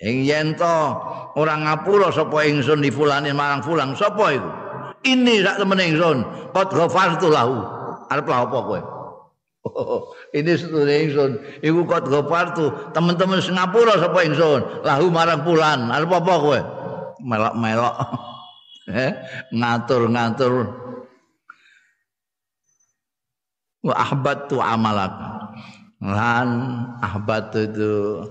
Ing 0.00 0.24
yen 0.24 0.56
to 0.56 0.76
ora 1.36 1.54
ngapura 1.60 2.08
sapa 2.08 2.48
ingsun 2.48 2.80
li 2.80 2.88
fulanin 2.88 3.36
marang 3.36 3.60
fulan 3.60 3.92
sapa 3.92 4.32
iku? 4.32 4.50
Ini 5.04 5.44
sak 5.44 5.60
temen 5.60 5.76
ingsun 5.76 6.24
qad 6.56 6.72
ghafartu 6.72 7.28
lahu. 7.28 7.60
Arep 8.08 8.26
lha 8.28 8.48
apa 8.48 8.58
kowe? 8.64 8.80
Ini 10.38 10.52
sedulur 10.58 10.88
ingsun. 10.88 11.30
Iku 11.60 11.84
qad 11.84 12.08
ghafartu 12.08 12.72
teman-teman 12.96 13.44
sing 13.44 13.58
ngapura 13.60 14.00
sapa 14.00 14.24
ingsun 14.24 14.86
lahu 14.86 15.06
marang 15.12 15.44
fulan. 15.44 15.90
Arep 15.90 16.10
apa 16.10 16.34
kowe? 16.40 16.60
Melok-melok. 17.20 17.96
Eh 18.82 19.14
ngatur-ngatur 19.54 20.66
wa 23.82 23.94
ahbatu 23.94 24.62
amalak. 24.62 25.12
Lan 26.02 26.48
ahbat 26.98 27.54
itu 27.54 28.26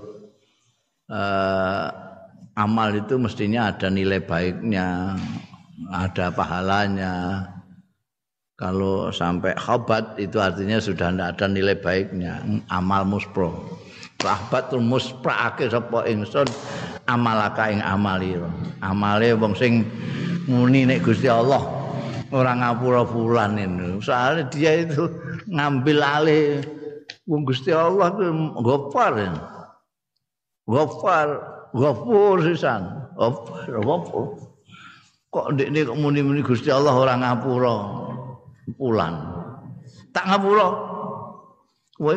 uh, 1.08 1.88
amal 2.52 2.92
itu 2.92 3.16
mestinya 3.16 3.72
ada 3.72 3.88
nilai 3.88 4.20
baiknya 4.20 5.16
ada 5.88 6.28
pahalanya. 6.32 7.48
Kalau 8.60 9.10
sampai 9.10 9.56
khabat 9.58 10.20
itu 10.22 10.38
artinya 10.38 10.78
sudah 10.78 11.10
tidak 11.10 11.28
ada 11.34 11.46
nilai 11.48 11.74
baiknya. 11.80 12.44
Amal 12.68 13.08
muspro 13.08 13.80
rahbatul 14.22 14.86
akhir 15.26 15.74
sapa 15.74 16.06
ingsun 16.06 16.46
amalaka 17.10 17.68
ing 17.68 17.82
amali. 17.82 18.38
Amale 18.80 19.34
wong 19.34 19.58
sing 19.58 19.82
muni 20.46 20.86
nek 20.86 21.02
Gusti 21.02 21.26
Allah 21.26 21.60
orang 22.30 22.62
ngapura 22.62 23.02
fulan 23.02 23.58
ini. 23.58 23.98
Soalnya 23.98 24.46
dia 24.48 24.86
itu 24.86 25.10
ngambil 25.48 25.98
alih 26.02 26.62
wong 27.26 27.46
Gusti 27.46 27.70
Allah 27.74 28.14
itu 28.14 28.26
gofar 28.62 29.12
ya. 29.18 29.32
Gofar, 30.66 31.28
gofur 31.74 32.42
sisan. 32.46 33.10
Gofar, 33.18 33.68
gofur. 33.82 34.26
Kok 35.32 35.46
ndek 35.56 35.88
kok 35.88 35.98
muni-muni 35.98 36.44
Gusti 36.44 36.68
Allah 36.68 36.92
orang 36.92 37.24
ngapura 37.24 37.76
fulan. 38.76 39.14
Tak 40.12 40.28
ngapura. 40.28 40.68
Kowe 41.96 42.14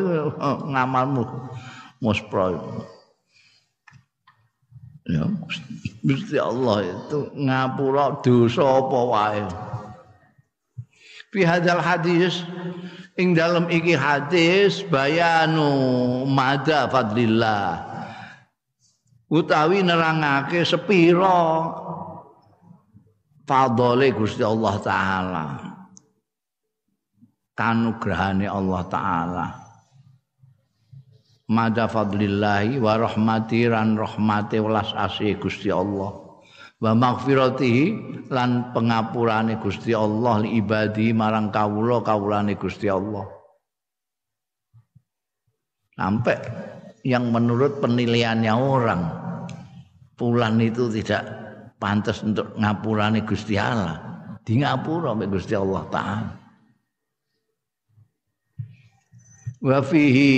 ngamalmu 0.70 1.22
muspro. 2.02 2.58
Ya, 5.06 5.22
Gusti 6.02 6.34
Allah 6.34 6.82
itu 6.82 7.30
ngapura 7.38 8.18
dosa 8.26 8.62
apa 8.62 9.00
wae 9.06 9.46
fi 11.36 11.44
hadis 11.44 12.40
ing 13.16 13.32
dalam 13.32 13.66
iki 13.72 13.96
hadis 13.96 14.84
bayanu 14.86 16.24
mada 16.28 16.88
fadlillah. 16.88 17.96
Utawi 19.26 19.82
nerangake 19.82 20.62
sepiro 20.62 21.74
fadhole 23.48 24.14
Gusti 24.14 24.44
Allah 24.46 24.74
taala. 24.78 25.44
Kanugrahane 27.56 28.46
Allah 28.46 28.82
taala. 28.86 29.46
Mada 31.46 31.86
fadlillahi 31.86 32.78
wa 32.82 32.94
rahmati 32.98 33.70
ran 33.70 33.94
rahmate 33.94 34.58
welas 34.58 34.90
asih 34.98 35.38
Gusti 35.38 35.70
Allah 35.70 36.25
wa 36.76 36.92
maghfiratihi 36.92 37.84
lan 38.28 38.72
pengapurane 38.76 39.56
Gusti 39.62 39.96
Allah 39.96 40.44
li 40.44 40.60
ibadi 40.60 41.14
marang 41.16 41.48
kawula 41.48 42.04
kawulane 42.04 42.58
Gusti 42.58 42.90
Allah. 42.90 43.24
Sampai 45.96 46.36
yang 47.06 47.32
menurut 47.32 47.80
penilaiannya 47.80 48.52
orang 48.52 49.02
pulan 50.18 50.60
itu 50.60 50.92
tidak 50.92 51.24
pantas 51.80 52.20
untuk 52.20 52.52
ngapurane 52.60 53.24
Gusti 53.24 53.56
Allah. 53.56 54.02
Di 54.46 54.60
ngapura 54.60 55.16
oleh 55.16 55.26
Gusti 55.26 55.56
Allah 55.56 55.82
taala. 55.90 56.32
Wa 59.58 59.80
fihi 59.82 60.34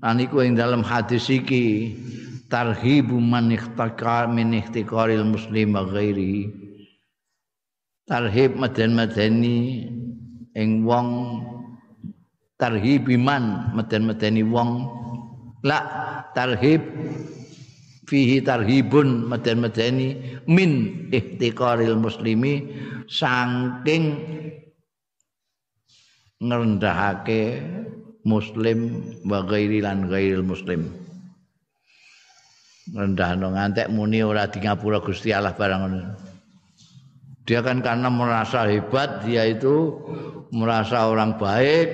aniku 0.00 0.40
ing 0.40 0.56
dalam 0.56 0.80
hadis 0.80 1.28
iki 1.28 1.92
tarhibu 2.52 3.16
man 3.16 3.48
ikhtakar 3.48 4.28
min 4.28 4.52
ikhtikaril 4.52 5.24
muslim 5.24 5.72
ghairi 5.72 6.52
tarhib 8.04 8.60
meden-medeni 8.60 9.88
ing 10.52 10.84
wong 10.84 11.40
tarhib 12.60 13.08
iman 13.08 13.72
meden-medeni 13.72 14.44
wong. 14.44 15.00
La 15.64 15.80
tarhib 16.36 16.84
fihi 18.04 18.44
tarhibun 18.44 19.32
meden-medeni 19.32 20.38
min 20.44 20.70
ikhtikaril 21.08 21.96
muslimi 21.96 22.68
saking 23.08 24.04
ngrendahake 26.42 27.62
muslim 28.28 29.00
wa 29.24 29.40
ghairi 29.46 29.80
lan 29.80 30.10
ghairil 30.10 30.44
muslim 30.44 31.01
rendahno 32.92 33.56
ngantek 33.56 33.88
muni 33.88 34.20
ora 34.20 34.46
di 34.46 34.60
ngapura 34.60 35.00
Gusti 35.00 35.32
Allah 35.32 35.56
barang. 35.56 35.82
Dia 37.42 37.58
kan 37.64 37.82
karena 37.82 38.06
merasa 38.06 38.70
hebat, 38.70 39.26
dia 39.26 39.50
itu 39.50 39.98
merasa 40.54 41.10
orang 41.10 41.34
baik, 41.40 41.88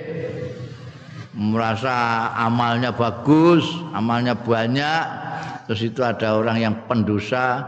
merasa 1.32 2.28
amalnya 2.36 2.92
bagus, 2.92 3.64
amalnya 3.96 4.36
banyak, 4.36 5.02
terus 5.64 5.84
itu 5.88 6.04
ada 6.04 6.36
orang 6.36 6.60
yang 6.60 6.74
pendosa 6.84 7.60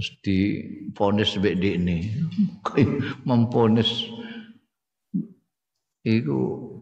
terus 0.00 0.16
difonis 0.24 1.36
mbek 1.36 1.60
ini 1.60 2.08
memfonis 3.28 4.08
itu 6.08 6.40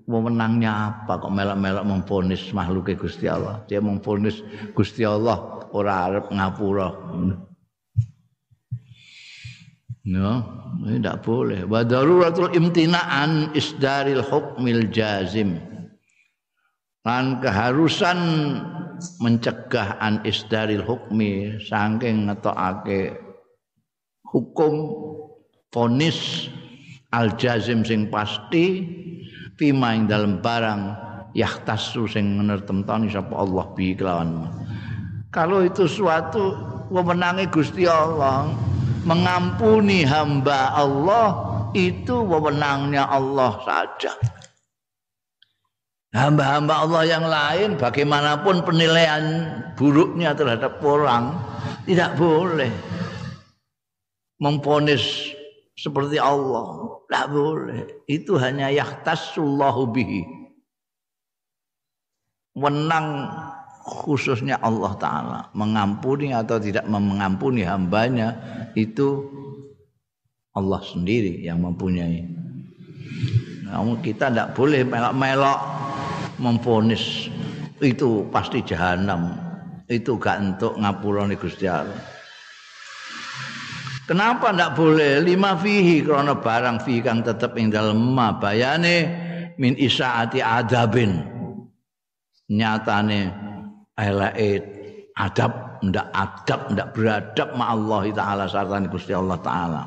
wewenangnya 0.08 0.72
apa 1.04 1.20
kok 1.20 1.30
melak-melak 1.30 1.84
memfonis 1.84 2.40
makhluk 2.56 2.88
Gusti 2.96 3.28
Allah 3.28 3.60
dia 3.68 3.78
memfonis 3.84 4.40
Gusti 4.72 5.04
Allah 5.04 5.68
ora 5.76 6.08
arep 6.08 6.32
ngapura 6.32 6.88
Ya, 10.08 10.40
ini 10.88 11.04
tidak 11.04 11.20
boleh. 11.20 11.68
Wa 11.68 11.84
daruratul 11.84 12.56
imtinaan 12.56 13.52
isdaril 13.52 14.24
hukmil 14.24 14.88
jazim. 14.88 15.60
Lan 17.04 17.44
keharusan 17.44 18.16
mencegah 19.20 20.00
an 20.00 20.24
isdaril 20.24 20.80
hukmi 20.80 21.60
saking 21.60 22.24
ngetokake 22.32 23.20
hukum 24.32 24.96
fonis 25.76 26.48
al 27.12 27.36
jazim 27.36 27.84
sing 27.84 28.08
pasti 28.08 28.88
fima 29.58 29.92
ing 29.92 30.06
dalam 30.06 30.38
barang 30.38 30.82
yahtasu 31.34 32.06
sing 32.06 32.38
menertemtani 32.38 33.10
sapa 33.10 33.34
Allah 33.34 33.66
bi 33.74 33.92
kelawan. 33.92 34.48
Kalau 35.34 35.60
itu 35.66 35.84
suatu 35.84 36.56
wewenange 36.88 37.50
Gusti 37.52 37.84
Allah, 37.84 38.48
mengampuni 39.04 40.06
hamba 40.06 40.72
Allah 40.72 41.26
itu 41.76 42.24
wewenangnya 42.24 43.04
Allah 43.04 43.60
saja. 43.66 44.16
Hamba-hamba 46.08 46.88
Allah 46.88 47.02
yang 47.04 47.26
lain 47.28 47.76
bagaimanapun 47.76 48.64
penilaian 48.64 49.24
buruknya 49.76 50.32
terhadap 50.32 50.80
orang 50.80 51.36
tidak 51.84 52.16
boleh 52.16 52.72
memponis 54.40 55.36
seperti 55.76 56.16
Allah. 56.16 56.97
Tidak 57.08 57.26
boleh. 57.32 58.04
Itu 58.04 58.36
hanya 58.36 58.68
yahtassullahu 58.68 59.82
bihi. 59.96 60.22
Wenang 62.52 63.32
khususnya 63.80 64.60
Allah 64.60 64.92
Ta'ala. 65.00 65.40
Mengampuni 65.56 66.36
atau 66.36 66.60
tidak 66.60 66.84
mengampuni 66.84 67.64
hambanya 67.64 68.36
itu 68.76 69.24
Allah 70.52 70.84
sendiri 70.84 71.40
yang 71.40 71.64
mempunyai. 71.64 72.28
Namun 73.72 74.04
kita 74.04 74.28
tidak 74.28 74.52
boleh 74.52 74.84
melok-melok 74.84 75.60
memfonis 76.36 77.32
itu 77.80 78.28
pasti 78.28 78.60
jahanam. 78.60 79.32
Itu 79.88 80.20
gak 80.20 80.44
untuk 80.44 80.76
ngapuroni 80.76 81.40
Gusti 81.40 81.64
Allah 81.64 82.17
Kenapa 84.08 84.56
tidak 84.56 84.72
boleh? 84.72 85.20
Lima 85.20 85.52
fihi 85.52 86.00
karena 86.00 86.32
barang 86.32 86.80
fihi 86.80 87.04
kang 87.04 87.20
tetap 87.20 87.52
ing 87.60 87.68
dalem 87.68 88.16
bayane 88.40 89.04
min 89.60 89.76
isaati 89.76 90.40
adabin. 90.40 91.20
Nyatane 92.48 93.28
elake 94.00 94.64
adab 95.12 95.84
ndak 95.84 96.08
adab 96.16 96.60
ndak 96.72 96.88
beradab 96.96 97.48
ma 97.52 97.76
Allah 97.76 98.08
taala 98.16 98.44
sartane 98.48 98.88
Gusti 98.88 99.12
Allah 99.12 99.36
taala. 99.44 99.82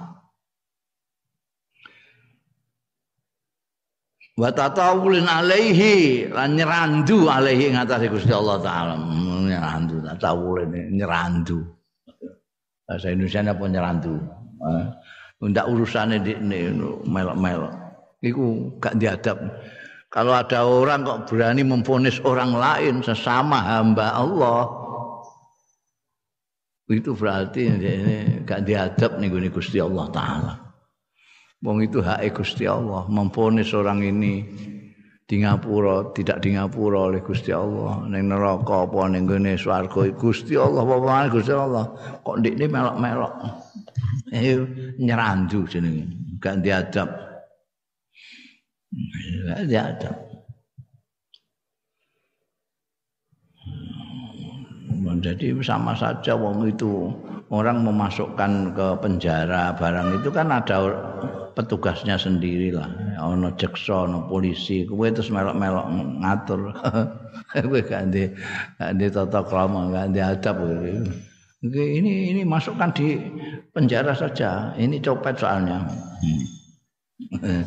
Wa 4.38 4.54
tatawulin 4.54 5.26
alaihi 5.26 6.30
lan 6.30 6.62
nyerandu 6.62 7.26
alaihi 7.26 7.74
ngatasi 7.74 8.06
Gusti 8.06 8.30
Allah 8.30 8.62
taala. 8.62 9.02
Nyerandu 9.50 10.06
tatawulin 10.06 10.94
nyerandu 10.94 11.81
bahasa 12.92 13.08
Indonesia 13.08 13.40
apa 13.48 13.64
nyerandu. 13.72 14.20
Ndak 15.40 15.66
urusane 15.72 16.20
di 16.20 16.36
melok-melok. 17.08 17.72
Iku 18.20 18.76
gak 18.84 19.00
diadab. 19.00 19.40
Kalau 20.12 20.36
ada 20.36 20.68
orang 20.68 21.08
kok 21.08 21.32
berani 21.32 21.64
memfonis 21.64 22.20
orang 22.28 22.52
lain 22.52 23.00
sesama 23.00 23.64
hamba 23.64 24.12
Allah, 24.12 24.68
itu 26.92 27.16
berarti 27.16 27.72
ini 27.72 28.44
gak 28.44 28.68
diadab 28.68 29.16
nih 29.24 29.32
gue 29.32 29.48
Gusti 29.48 29.80
Allah 29.80 30.12
Taala. 30.12 30.54
Wong 31.64 31.80
itu 31.80 32.04
hak 32.04 32.28
Gusti 32.36 32.68
Allah 32.68 33.08
memfonis 33.08 33.72
orang 33.72 34.04
ini 34.04 34.44
di 35.32 35.40
ngapura 35.40 36.12
tidak 36.12 36.44
di 36.44 36.60
ngapura 36.60 37.08
oleh 37.08 37.24
Gusti 37.24 37.56
Allah. 37.56 38.04
Neng 38.04 38.28
neraka 38.28 38.84
apa 38.84 39.08
ning 39.08 39.24
gone 39.24 39.56
swarga 39.56 40.12
Gusti 40.12 40.60
Allah 40.60 40.84
apa 40.84 41.32
Gusti 41.32 41.56
Allah. 41.56 41.88
Kok 42.20 42.36
ndikne 42.44 42.68
melok-melok? 42.68 43.34
Eh 44.36 44.60
nyerandu 45.00 45.64
jenenge. 45.72 46.36
Gak 46.44 46.60
diadab. 46.60 47.08
Tidak 48.92 49.86
ada. 49.88 50.31
Jadi 55.02 55.58
sama 55.66 55.98
saja 55.98 56.38
wong 56.38 56.70
itu 56.70 57.10
orang 57.50 57.82
memasukkan 57.82 58.78
ke 58.78 58.88
penjara 59.02 59.74
barang 59.74 60.22
itu 60.22 60.30
kan 60.30 60.54
ada 60.54 60.78
petugasnya 61.58 62.16
sendiri 62.16 62.70
lah. 62.70 62.86
Ono 63.22 63.50
jeksa, 63.58 64.06
ono 64.06 64.30
polisi, 64.30 64.86
kowe 64.86 65.10
terus 65.10 65.34
melok-melok 65.34 65.86
ngatur. 66.22 66.62
kowe 67.66 67.80
gak 67.82 68.14
di 68.14 68.30
gak 68.78 68.94
di 68.98 69.06
tata 69.10 69.42
krama, 69.42 69.90
gak 69.90 70.08
di 70.14 70.20
adab 70.22 70.58
Ini 71.62 72.14
ini 72.34 72.42
masukkan 72.42 72.90
di 72.94 73.18
penjara 73.74 74.14
saja. 74.14 74.74
Ini 74.78 74.98
copet 75.02 75.38
soalnya. 75.38 75.86
Hmm. 77.38 77.64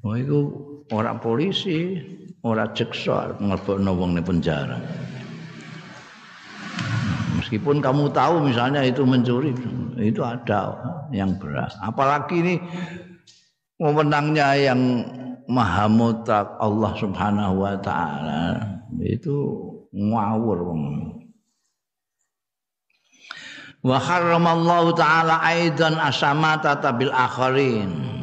Oh 0.00 0.16
itu 0.16 0.38
orang 0.92 1.20
polisi, 1.20 2.00
orang 2.40 2.72
jeksa 2.72 3.36
ngelebokno 3.42 3.92
wong 3.92 4.10
penjara. 4.24 4.80
Meskipun 7.36 7.78
kamu 7.84 8.10
tahu 8.10 8.48
misalnya 8.48 8.82
itu 8.82 9.04
mencuri, 9.06 9.52
itu 10.00 10.20
ada 10.24 10.72
yang 11.12 11.36
berat. 11.36 11.70
Apalagi 11.84 12.42
ini 12.42 12.54
wewenangnya 13.78 14.56
yang 14.56 14.80
maha 15.46 15.86
mutlak 15.86 16.58
Allah 16.58 16.92
Subhanahu 16.96 17.62
wa 17.62 17.76
taala 17.78 18.56
itu 18.98 19.36
ngawur. 19.94 20.58
Wa 23.86 23.98
harramallahu 24.02 24.96
taala 24.98 25.38
aidan 25.46 26.00
asamata 26.00 26.80
tabil 26.82 27.12
akharin 27.14 28.16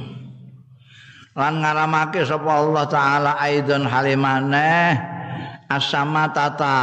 lan 1.33 1.65
ngaramake 1.65 2.21
sapa 2.25 2.61
Allah 2.61 2.85
taala 2.85 3.31
aidon 3.41 3.89
halimane 3.89 4.97
asamatata 5.65 6.77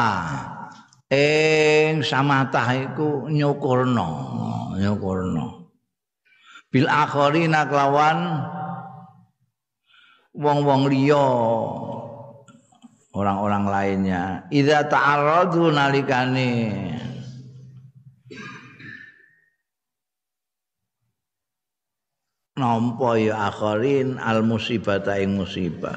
ing 1.11 2.07
samatah 2.07 2.69
iku 2.87 3.27
nyukurna 3.27 4.09
nyukurna 4.79 5.67
bil 6.71 6.87
akharina 6.87 7.67
kelawan 7.67 8.47
wong-wong 10.31 10.87
liya 10.87 11.27
orang-orang 13.15 13.65
lainnya. 13.67 14.23
Idza 14.51 14.87
ta'arradu 14.87 15.75
nalikane. 15.75 16.51
Nampa 22.61 23.17
ya 23.17 23.49
akhirin 23.49 24.21
al 24.21 24.45
musibata 24.45 25.17
ing 25.17 25.41
musibah. 25.41 25.97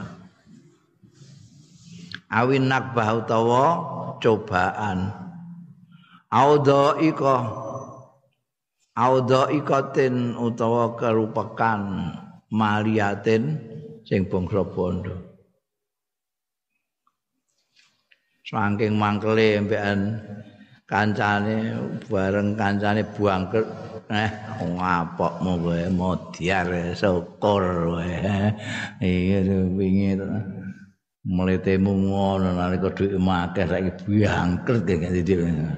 Awin 2.31 2.71
nakbah 2.71 3.19
utawa 3.19 3.65
cobaan. 4.23 5.11
Audhaika 6.31 7.35
audhaikatin 8.93 10.37
utawa 10.37 10.93
kerupakan 10.93 11.81
maliatin 12.53 13.57
sing 14.05 14.29
bangsa 14.29 14.61
bondo 14.61 15.17
saking 18.45 18.93
mangkele 18.93 19.65
mbekan 19.65 20.21
kancane 20.85 21.73
bareng 22.05 22.53
kancane 22.53 23.01
buangkel 23.17 23.65
eh 24.13 24.29
ngapokmu 24.61 25.53
kowe 25.63 25.83
modiar 25.89 26.93
syukur 26.93 27.63
kowe 27.89 28.13
iya 29.01 29.39
wingi 29.73 30.13
mletemu 31.23 31.91
ngono 32.11 32.51
nalika 32.59 32.91
dhuwit 32.91 33.15
akeh 33.15 33.65
saiki 33.67 33.91
bangkrut 34.27 34.83
gek 34.83 35.07
dadi 35.07 35.33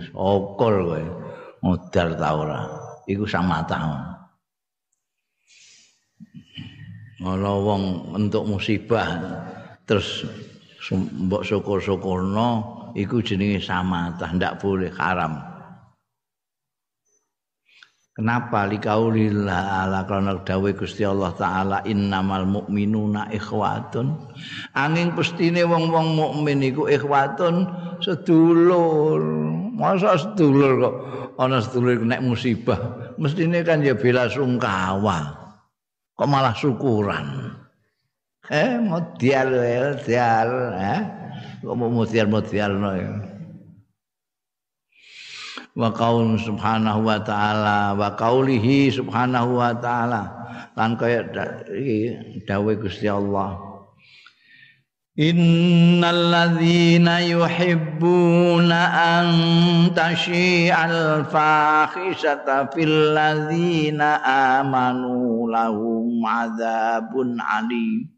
syukur 0.10 0.74
kowe 0.90 1.04
modal 1.62 2.10
ta 2.18 2.30
ora? 2.34 2.62
Iku 3.06 3.30
samata 3.30 3.78
ana 3.78 4.16
wong 7.26 8.14
entuk 8.18 8.46
musibah 8.46 9.08
terus 9.86 10.26
mbok 10.94 11.42
syukur-syukurno 11.42 12.50
iku 12.94 13.24
jenenge 13.26 13.64
samatah 13.64 14.30
ndak 14.36 14.62
boleh 14.62 14.94
haram 14.94 15.55
Kenapa 18.16 18.64
likaulillah 18.64 19.84
ala 19.84 20.08
karena 20.08 20.40
dawe 20.40 20.72
Gusti 20.72 21.04
Allah 21.04 21.36
taala 21.36 21.84
innamal 21.84 22.48
mu'minuna 22.48 23.28
ikhwatun. 23.28 24.08
Angin 24.72 25.12
pestine 25.12 25.68
wong-wong 25.68 26.16
mukmin 26.16 26.64
iku 26.64 26.88
ikhwatun 26.88 27.68
sedulur. 28.00 29.20
Masa 29.76 30.16
sedulur 30.16 30.72
kok 30.80 30.96
ana 31.36 31.60
sedulur 31.60 32.08
nek 32.08 32.24
musibah, 32.24 33.12
mestine 33.20 33.60
kan 33.68 33.84
ya 33.84 34.00
bela 34.00 34.32
sungkawa. 34.32 35.36
Kok 36.16 36.30
malah 36.32 36.56
syukuran. 36.56 37.52
Eh, 38.48 38.80
modial, 38.80 39.52
modial, 39.52 40.50
eh. 40.80 41.02
Kok 41.60 41.76
mau 41.76 41.92
modial-modial 41.92 42.72
no 42.80 42.96
ya. 42.96 43.35
Wa 45.76 45.92
qaul 45.92 46.40
subhanahu 46.40 47.04
wa 47.04 47.20
ta'ala 47.20 48.00
wa 48.00 48.16
qaulihi 48.16 48.96
subhanahu 48.96 49.60
wa 49.60 49.76
ta'ala. 49.76 50.24
Lan 50.80 50.96
kaya 50.96 51.28
dawuh 52.48 52.80
Gusti 52.80 53.12
Allah. 53.12 53.60
Innal 55.16 56.32
ladzina 56.32 57.24
yuhibbuna 57.24 58.80
an 58.92 59.28
tashi'al 59.96 61.28
fahisata 61.32 62.68
fil 62.76 63.16
ladzina 63.16 64.20
amanu 64.60 65.48
lahum 65.48 66.20
adzabun 66.20 67.40
alim 67.40 68.15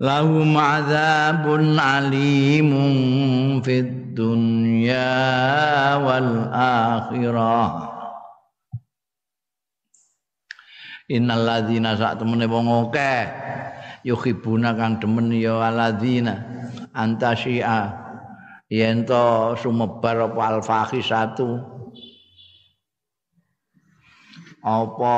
lahum 0.00 0.56
adzabun 0.56 1.76
alimun 1.76 2.94
fid 3.60 4.16
dunya 4.16 5.12
wal 6.00 6.48
akhirah. 6.50 7.92
Innal 11.10 11.42
ladzina 11.42 11.98
sak 11.98 12.22
temene 12.22 12.46
wong 12.46 12.88
akeh 12.88 13.22
yuhibuna 14.06 14.72
kang 14.78 15.02
demen 15.02 15.34
ya 15.34 15.58
alladzina 15.58 16.38
antasyi'a 16.94 17.90
yen 18.70 19.02
to 19.02 19.58
sumebar 19.58 20.30
apa 20.30 20.42
al 20.46 20.58
fahisatu 20.62 21.58
apa 24.62 25.16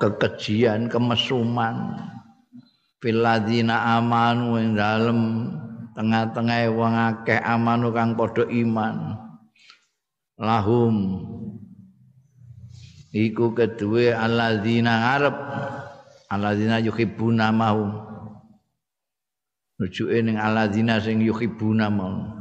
kekejian 0.00 0.88
kemesuman 0.88 2.00
fil 3.06 3.22
amanu 3.22 4.58
ing 4.58 4.74
dalem 4.74 5.46
tengah-tengah 5.94 6.66
wong 6.74 6.94
akeh 6.98 7.38
amanu 7.38 7.94
kang 7.94 8.18
padha 8.18 8.42
iman. 8.50 9.14
Lahum. 10.42 11.22
Iku 13.14 13.54
kedue 13.54 14.10
alladzina 14.10 15.14
arep 15.14 15.36
alladzina 16.26 16.82
yuhibbuna 16.82 17.54
mahum. 17.54 17.94
Rujuke 19.78 20.18
ning 20.26 20.36
alladzina 20.42 20.98
sing 20.98 21.22
yuhibbuna 21.22 21.86
mahum 21.86 22.35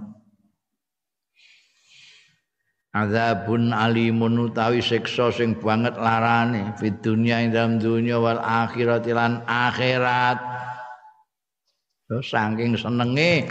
azabun 2.96 3.76
alimun 3.76 4.48
utawi 4.48 4.80
siksa 4.80 5.28
sing 5.36 5.60
banget 5.60 6.00
larane 6.00 6.72
fid 6.80 7.04
dunya 7.04 7.44
ing 7.44 7.52
dalam 7.52 7.76
dunya 7.76 8.16
wal 8.16 8.40
akhirat 8.40 9.04
lan 9.12 9.44
akhirat. 9.44 10.40
Saking 12.06 12.78
senenge 12.78 13.50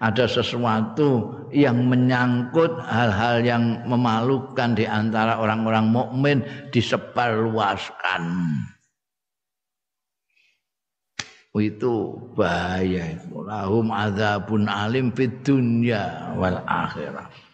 ada 0.00 0.24
sesuatu 0.24 1.28
yang 1.52 1.92
menyangkut 1.92 2.72
hal-hal 2.88 3.44
yang 3.44 3.84
memalukan 3.84 4.72
di 4.72 4.88
antara 4.88 5.36
orang-orang 5.36 5.92
mukmin 5.92 6.40
disebarluaskan. 6.72 8.48
Itu 11.52 12.16
bahaya. 12.32 13.20
Lahum 13.28 13.92
azabun 13.92 14.72
alim 14.72 15.12
fid 15.12 15.44
dunya 15.44 16.32
wal 16.40 16.64
akhirat. 16.64 17.51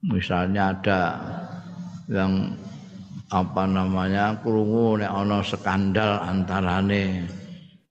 Misalnya 0.00 0.72
ada 0.72 1.00
yang 2.06 2.56
apa 3.30 3.62
namanya 3.66 4.38
krungu 4.42 4.98
nek 4.98 5.10
ana 5.10 5.38
skandal 5.42 6.18
antarane 6.18 7.30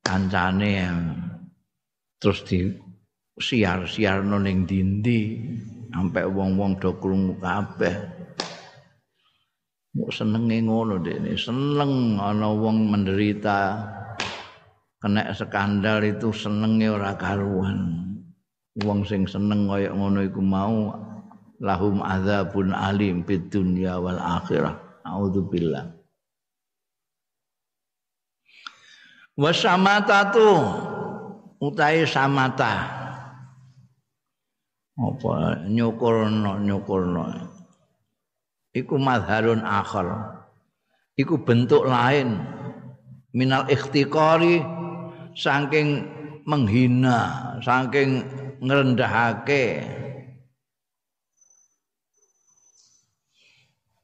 kancane 0.03 0.73
terus 2.19 2.43
di 2.43 2.67
siar-siar 3.39 4.19
ning 4.27 4.67
dindi 4.67 5.39
sampai 5.95 6.27
wong-wong 6.27 6.75
do 6.75 6.91
krungu 6.99 7.39
kabeh. 7.39 7.95
Mau 9.95 10.11
senenge 10.13 10.59
ngono 10.61 11.01
dene, 11.01 11.33
seneng 11.33 12.19
ana 12.19 12.51
wong 12.51 12.93
menderita 12.93 13.79
kena 14.99 15.31
skandal 15.33 16.03
itu 16.03 16.29
senenge 16.35 16.87
ora 16.91 17.15
karuan. 17.15 18.08
Wong 18.83 19.03
sing 19.07 19.27
seneng 19.29 19.67
kaya 19.67 19.91
ngono 19.91 20.23
iku 20.25 20.39
mau 20.43 20.93
lahum 21.59 21.99
adzabun 22.03 22.71
alim 22.71 23.23
fid 23.27 23.51
dunya 23.51 23.99
wal 23.99 24.19
akhirah. 24.19 24.75
Auzubillah 25.03 25.99
wasamata 29.39 30.27
tu 30.35 30.51
utai 31.63 32.03
samata 32.03 32.99
apa 34.99 35.63
nyukurno 35.63 36.59
nyukurno. 36.59 37.23
Iku 38.75 38.99
madharun 38.99 39.63
akhir 39.63 40.11
iku 41.15 41.39
bentuk 41.39 41.87
lain. 41.87 42.35
Minal 43.29 43.69
ikhtiqari 43.69 44.59
saking 45.37 46.03
menghina 46.49 47.55
saking 47.61 48.25
ngrendahake 48.59 49.83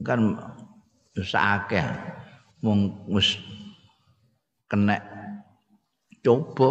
kan 0.06 0.38
sakake 1.18 1.82
mung 2.62 3.04
wis 3.10 3.40
kena 4.70 5.00
coba. 6.26 6.70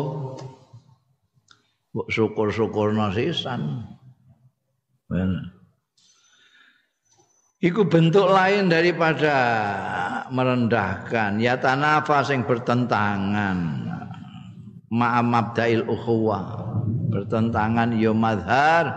Mbok 1.95 2.11
syukur-syukurno 2.11 3.14
sisan. 3.14 3.87
Iku 7.62 7.87
bentuk 7.87 8.26
lain 8.35 8.66
daripada 8.66 9.35
merendahkan. 10.35 11.39
Ya 11.39 11.55
tanafa 11.55 12.26
sing 12.26 12.43
bertentangan. 12.43 13.59
Ma'a 14.91 15.22
mabda'il 15.22 15.87
ukhuwah 15.87 16.74
bertentangan 17.15 17.95
ya 17.95 18.11
madhar 18.11 18.91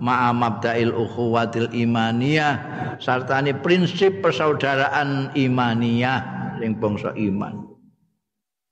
ma'a 0.00 0.32
mabda'il 0.32 0.96
ukhuwatil 0.96 1.68
imaniyah 1.76 2.56
serta 2.96 3.44
ini 3.44 3.52
prinsip 3.52 4.24
persaudaraan 4.24 5.36
imaniyah 5.36 6.20
yang 6.64 6.80
bangsa 6.80 7.12
iman. 7.12 7.68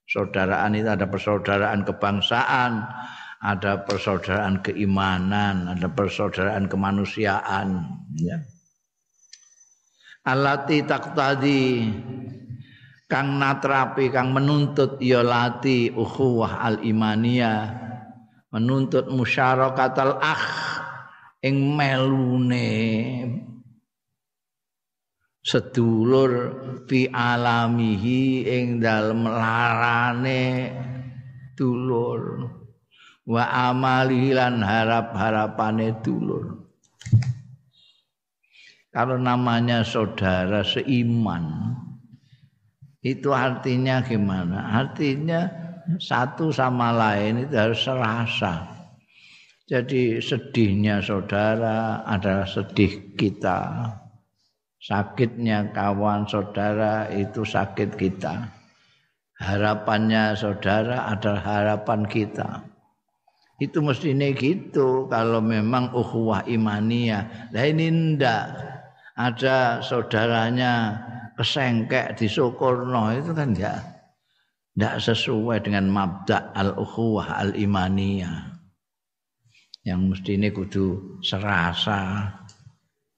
Saudaraan 0.09 0.73
itu 0.73 0.89
ada 0.89 1.05
persaudaraan 1.05 1.85
kebangsaan 1.85 2.81
ada 3.45 3.85
persaudaraan 3.85 4.65
keimanan 4.65 5.69
ada 5.69 5.93
persaudaraan 5.93 6.65
kemanusiaan 6.65 7.85
ya. 8.17 8.41
Alati 10.25 10.81
taqtadi 10.85 11.93
kang 13.09 13.37
natrapi 13.37 14.09
kang 14.09 14.33
menuntut 14.33 14.97
ya 15.01 15.21
lati 15.21 15.93
ukhuwah 15.93 16.65
al 16.65 16.81
imaniyah 16.81 17.88
menuntut 18.53 19.09
musyarakatal 19.13 20.17
akh 20.21 20.47
ing 21.45 21.77
melune. 21.77 22.71
Sedulur 25.45 26.33
fi 26.85 27.09
alamihi 27.09 28.45
ing 28.45 28.85
dalem 28.85 29.25
larane 29.25 30.45
dulur. 31.57 32.45
Wa 33.29 33.73
amali 33.73 34.33
lan 34.33 34.61
harap-harapane 34.61 36.01
dulur. 36.05 36.69
Kalau 38.89 39.21
namanya 39.21 39.85
saudara 39.85 40.65
seiman 40.65 41.77
itu 43.05 43.31
artinya 43.31 44.03
gimana? 44.03 44.75
Artinya 44.81 45.68
satu 45.97 46.53
sama 46.53 46.93
lain 46.93 47.49
itu 47.49 47.57
harus 47.57 47.81
serasa. 47.81 48.69
Jadi 49.65 50.21
sedihnya 50.21 51.01
saudara 51.01 52.05
adalah 52.05 52.45
sedih 52.45 53.17
kita. 53.17 53.89
Sakitnya 54.79 55.73
kawan 55.73 56.29
saudara 56.29 57.09
itu 57.09 57.45
sakit 57.45 57.97
kita. 57.97 58.61
harapannya 59.39 60.35
saudara 60.35 61.15
adalah 61.15 61.39
harapan 61.47 62.03
kita. 62.11 62.59
Itu 63.63 63.79
mestinya 63.87 64.27
gitu 64.35 65.07
kalau 65.07 65.39
memang 65.39 65.95
ukhuwah 65.95 66.43
imaniyah. 66.43 67.55
Lah 67.55 67.65
ini 67.71 68.19
ndak 68.19 68.51
ada 69.15 69.79
saudaranya 69.79 70.99
kesengkek 71.39 72.19
di 72.19 72.27
Sokorno 72.27 73.15
itu 73.15 73.31
kan 73.31 73.55
ya 73.55 73.79
ndak 74.79 75.03
sesuai 75.03 75.67
dengan 75.67 75.91
mabda 75.91 76.55
al-ukhuwah 76.55 77.43
al-imaniyah. 77.43 78.55
Yang 79.83 80.01
mestinya 80.07 80.49
kudu 80.55 81.19
serasa 81.19 82.31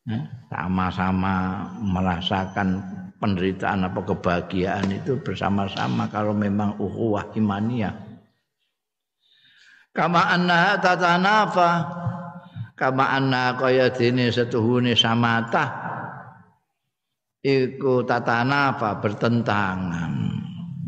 ya, 0.09 0.25
sama-sama 0.49 1.69
merasakan 1.85 2.81
penderitaan 3.21 3.85
apa 3.85 4.01
kebahagiaan 4.01 4.89
itu 4.89 5.21
bersama-sama 5.21 6.09
kalau 6.09 6.33
memang 6.33 6.81
ukhuwah 6.81 7.29
imaniyah 7.37 7.93
kama 9.93 10.23
anna 10.25 10.81
tatanafa 10.81 11.71
kama 12.79 13.05
anna 13.13 13.61
kaya 13.61 13.93
dene 13.93 14.33
setuhune 14.33 14.97
samata 14.97 15.69
iku 17.45 18.07
tatanafa 18.09 18.97
bertentangan 19.05 20.40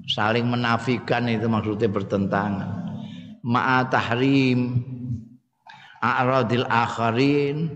saling 0.08 0.46
menafikan 0.48 1.26
itu 1.30 1.46
maksudnya 1.46 1.88
bertentangan 1.90 2.70
ma'a 3.42 3.86
tahrim 3.90 4.82
a'radil 6.02 6.66
akharin 6.66 7.70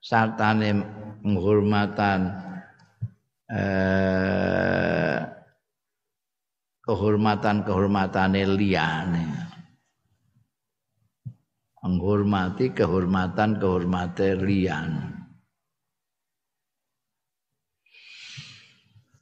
sartane 0.00 0.80
penghormatan 1.20 2.20
eh, 3.52 5.20
kehormatan-kehormatane 6.82 8.42
liyane 8.58 9.42
menghormati 11.82 12.70
kehormatan-kehormatan 12.70 14.38
lian. 14.46 15.11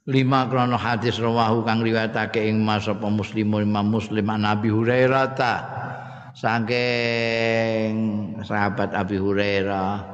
Lima 0.09 0.49
krono 0.49 0.81
hadis 0.81 1.21
rawahu 1.21 1.61
kang 1.61 1.85
riwayatake 1.85 2.41
ing 2.49 2.65
mas 2.65 2.89
apa 2.89 3.05
muslimun 3.05 3.69
imam 3.69 3.85
muslim 3.85 4.33
an 4.33 4.49
Abi 4.49 4.73
Hurairah 4.73 5.37
ta. 5.37 5.53
Saking 6.33 7.93
sahabat 8.41 8.97
Abi 8.97 9.21
Hurairah. 9.21 10.09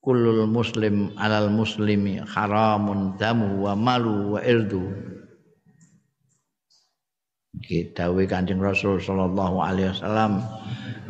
Kullul 0.00 0.48
muslim 0.48 1.12
alal 1.20 1.52
muslimi 1.52 2.16
haramun 2.22 3.20
damu 3.20 3.68
wa 3.68 3.76
malu 3.76 4.38
wa 4.38 4.40
irdu. 4.40 4.88
Dawe 7.66 8.22
Kanjeng 8.24 8.62
Rasul 8.62 9.04
sallallahu 9.04 9.60
alaihi 9.60 9.92
wasallam. 9.92 10.40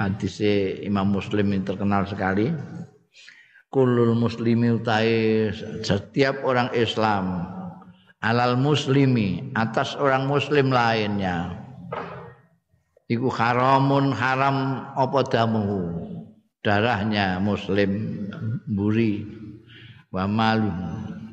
Hadis 0.01 0.43
Imam 0.83 1.15
Muslim 1.15 1.55
yang 1.55 1.63
terkenal 1.63 2.09
sekali. 2.11 2.51
Kulul 3.67 4.15
muslimi 4.15 4.71
utai 4.79 5.51
setiap 5.83 6.47
orang 6.47 6.71
Islam. 6.73 7.51
Alal 8.23 8.57
muslimi 8.59 9.53
atas 9.59 9.99
orang 9.99 10.31
muslim 10.31 10.71
lainnya. 10.73 11.63
Iku 13.07 13.31
haramun 13.31 14.11
haram 14.11 14.83
apa 14.99 15.21
damu 15.31 15.63
darahnya 16.67 17.39
muslim 17.39 18.19
buri 18.67 19.23
wa 20.11 20.27
malu 20.27 20.75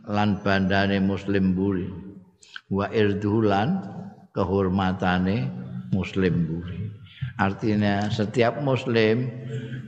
lan 0.05 0.37
bandane 0.45 1.01
muslim 1.01 1.57
buri 1.57 1.89
wa 2.69 2.85
irdulan 2.93 3.81
kehormatane 4.37 5.49
muslim 5.89 6.45
buri. 6.45 6.93
Artinya 7.41 8.13
setiap 8.13 8.61
muslim 8.61 9.33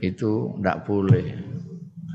itu 0.02 0.58
tidak 0.58 0.82
boleh 0.82 1.45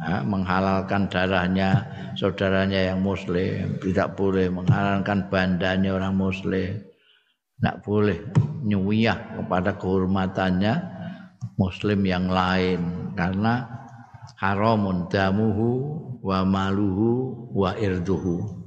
ha, 0.01 0.25
menghalalkan 0.25 1.07
darahnya 1.07 1.85
saudaranya 2.17 2.91
yang 2.91 2.99
muslim, 3.05 3.77
tidak 3.79 4.17
boleh 4.17 4.49
menghalalkan 4.49 5.29
bandanya 5.29 5.93
orang 5.95 6.17
muslim. 6.17 6.81
Tidak 7.61 7.77
boleh 7.85 8.17
nyuwiyah 8.65 9.37
kepada 9.37 9.77
kehormatannya 9.77 10.81
muslim 11.61 12.01
yang 12.09 12.25
lain. 12.25 13.13
Karena 13.13 13.69
haramun 14.41 15.05
damuhu 15.13 15.69
wa 16.25 16.41
maluhu 16.41 17.37
wa 17.53 17.77
irduhu. 17.77 18.65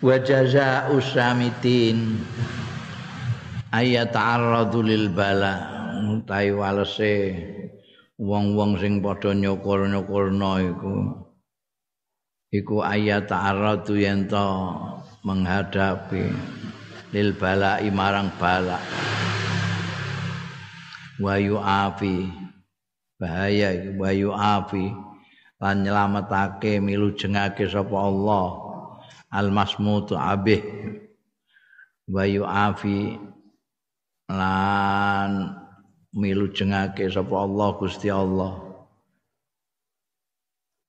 Wa 0.00 0.16
jazaa'u 0.16 0.96
samitin 1.04 2.16
ayat 3.76 4.16
ta'arradu 4.16 4.80
lil 4.80 5.12
bala. 5.12 5.68
Utawi 6.00 6.56
walese 6.56 7.44
wong-wong 8.20 8.76
sing 8.76 9.00
padha 9.00 9.32
nyukur-nyukurna 9.32 10.50
iku. 10.68 10.92
Iku 12.52 12.84
ayat 12.84 13.32
ta'arradu 13.32 13.96
yen 13.96 14.28
menghadapi 15.24 16.28
lil 17.14 17.30
bala 17.38 17.80
marang 17.90 18.30
bala 18.36 18.78
wa 21.20 21.34
yu'afi 21.36 22.26
bahaya 23.20 23.70
iku 23.76 23.90
wa 24.02 24.10
yu'afi 24.10 24.86
lan 25.60 25.76
nyelametake 25.84 26.80
milu 26.84 27.16
jengake 27.16 27.64
sapa 27.64 27.96
Allah. 27.96 28.68
Al 29.30 29.54
masmutu 29.54 30.18
abih. 30.18 30.58
Wa 32.10 32.26
yu'afi 32.26 33.14
lan 34.26 35.59
milu 36.14 36.50
jengake 36.50 37.06
sapa 37.06 37.34
Allah 37.46 37.68
Gusti 37.78 38.10
Allah. 38.10 38.58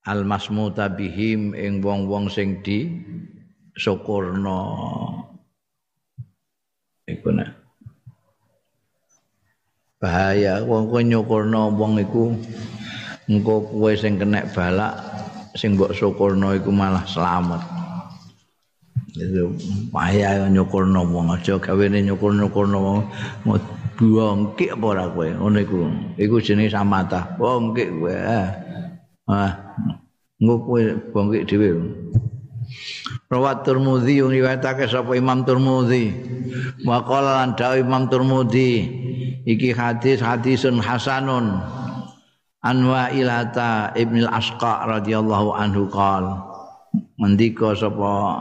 Al 0.01 0.25
masmuta 0.25 0.89
bihim 0.89 1.53
ing 1.53 1.85
wong-wong 1.85 2.25
sing 2.25 2.65
di 2.65 2.89
syukurna 3.77 4.59
iku 7.05 7.29
bahaya 10.01 10.65
wong 10.65 10.89
kowe 10.89 11.01
nyukurna 11.05 11.69
wong 11.69 12.01
iku 12.01 12.33
engko 13.29 13.69
kowe 13.69 13.93
sing 13.93 14.17
kena 14.17 14.49
balak 14.49 14.97
sing 15.53 15.77
mbok 15.77 15.93
syukurna 15.93 16.57
iku 16.57 16.73
malah 16.73 17.05
selamat. 17.05 17.61
Itu 19.13 19.53
payah 19.93 20.49
nyukurno 20.49 21.05
wong 21.05 21.37
aja 21.37 21.61
gawene 21.61 22.01
nyukur-nyukurno 22.01 22.77
wong 22.81 22.99
bongkik 24.01 24.73
apa 24.73 24.85
ora 24.89 25.05
kowe? 25.13 25.29
Ngono 25.29 25.57
iku. 25.61 25.79
Iku 26.17 26.41
jenenge 26.41 26.73
samata 26.73 27.37
bongkik 27.37 27.93
kowe 27.93 28.15
ah 29.29 29.53
engko 30.41 30.55
kowe 30.65 30.81
bongkik 31.13 31.45
dhewe. 31.45 31.69
Rawat 33.31 33.63
Turmudi 33.63 34.19
yang 34.19 34.33
riwayatake 34.33 34.89
sapa 34.89 35.13
Imam 35.15 35.45
Turmudi. 35.45 36.11
Wa 36.83 37.05
qala 37.05 37.45
lan 37.45 37.55
Imam 37.77 38.09
Turmudi 38.09 38.89
iki 39.45 39.69
hadis 39.71 40.19
hadisun 40.19 40.81
hasanun. 40.81 41.61
Anwa 42.61 43.09
ilata 43.09 43.89
Ibnul 43.97 44.29
Asqa 44.29 44.85
radhiyallahu 44.85 45.49
anhu 45.57 45.89
qala 45.89 46.45
mendika 47.17 47.73
sapa? 47.73 48.37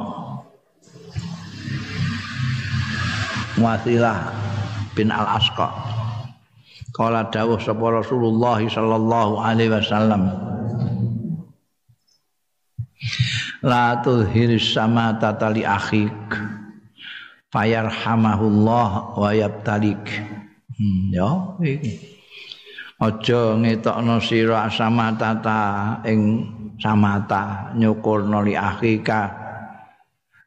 Wasilah 3.60 4.49
bin 5.00 5.08
Al 5.08 5.40
Asqa. 5.40 5.72
Kala 6.92 7.32
dawuh 7.32 7.56
sapa 7.56 8.04
Rasulullah 8.04 8.60
sallallahu 8.60 9.40
alaihi 9.40 9.72
wasallam. 9.72 10.28
La 13.64 13.96
tulhiris 14.04 14.76
sama 14.76 15.16
tatali 15.16 15.64
akhik 15.64 16.12
fayarhamahullah 17.48 19.16
wa 19.16 19.30
yabtalik. 19.32 20.04
Hmm, 20.76 21.08
ya 21.08 21.56
iki. 21.64 22.20
Aja 23.00 23.56
ngetokno 23.56 24.20
sira 24.20 24.68
samatata 24.68 26.04
ing 26.04 26.44
samata 26.76 27.72
nyukurno 27.72 28.44
li 28.44 28.52
akhika 28.52 29.32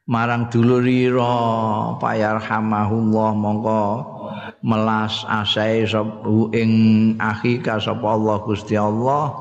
marang 0.06 0.46
dulurira 0.46 1.98
payarhamahullah 1.98 3.30
mongko 3.34 4.13
melas 4.64 5.28
asai 5.28 5.84
sabu 5.84 6.48
ing 6.56 6.72
akhika 7.20 7.76
sapa 7.76 8.16
Allah 8.16 8.40
Gusti 8.40 8.80
Allah. 8.80 9.36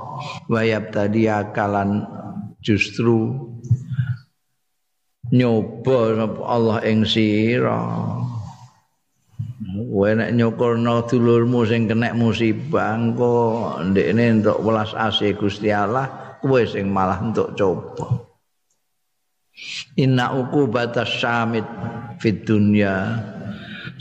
Wayab 0.51 0.91
tadi 0.91 1.32
akalan 1.32 2.03
justru 2.59 3.32
nyoba 5.32 6.28
Allah 6.43 6.84
ing 6.84 7.07
sira. 7.07 7.80
Kowe 9.74 10.09
nek 10.11 10.36
nyukurna 10.36 11.07
dulurmu 11.07 11.63
sing 11.63 11.88
kena 11.88 12.11
musibah 12.11 12.99
engko 12.99 13.80
ndekne 13.80 14.43
entuk 14.43 14.59
welas 14.59 14.91
asih 14.91 15.39
Gusti 15.39 15.71
Allah 15.71 16.38
kowe 16.43 16.59
sing 16.67 16.91
malah 16.91 17.24
entuk 17.24 17.55
coba. 17.55 18.28
Inna 19.95 20.34
batas 20.67 21.21
syamit 21.21 21.63
fid 22.19 22.43
dunya 22.43 23.21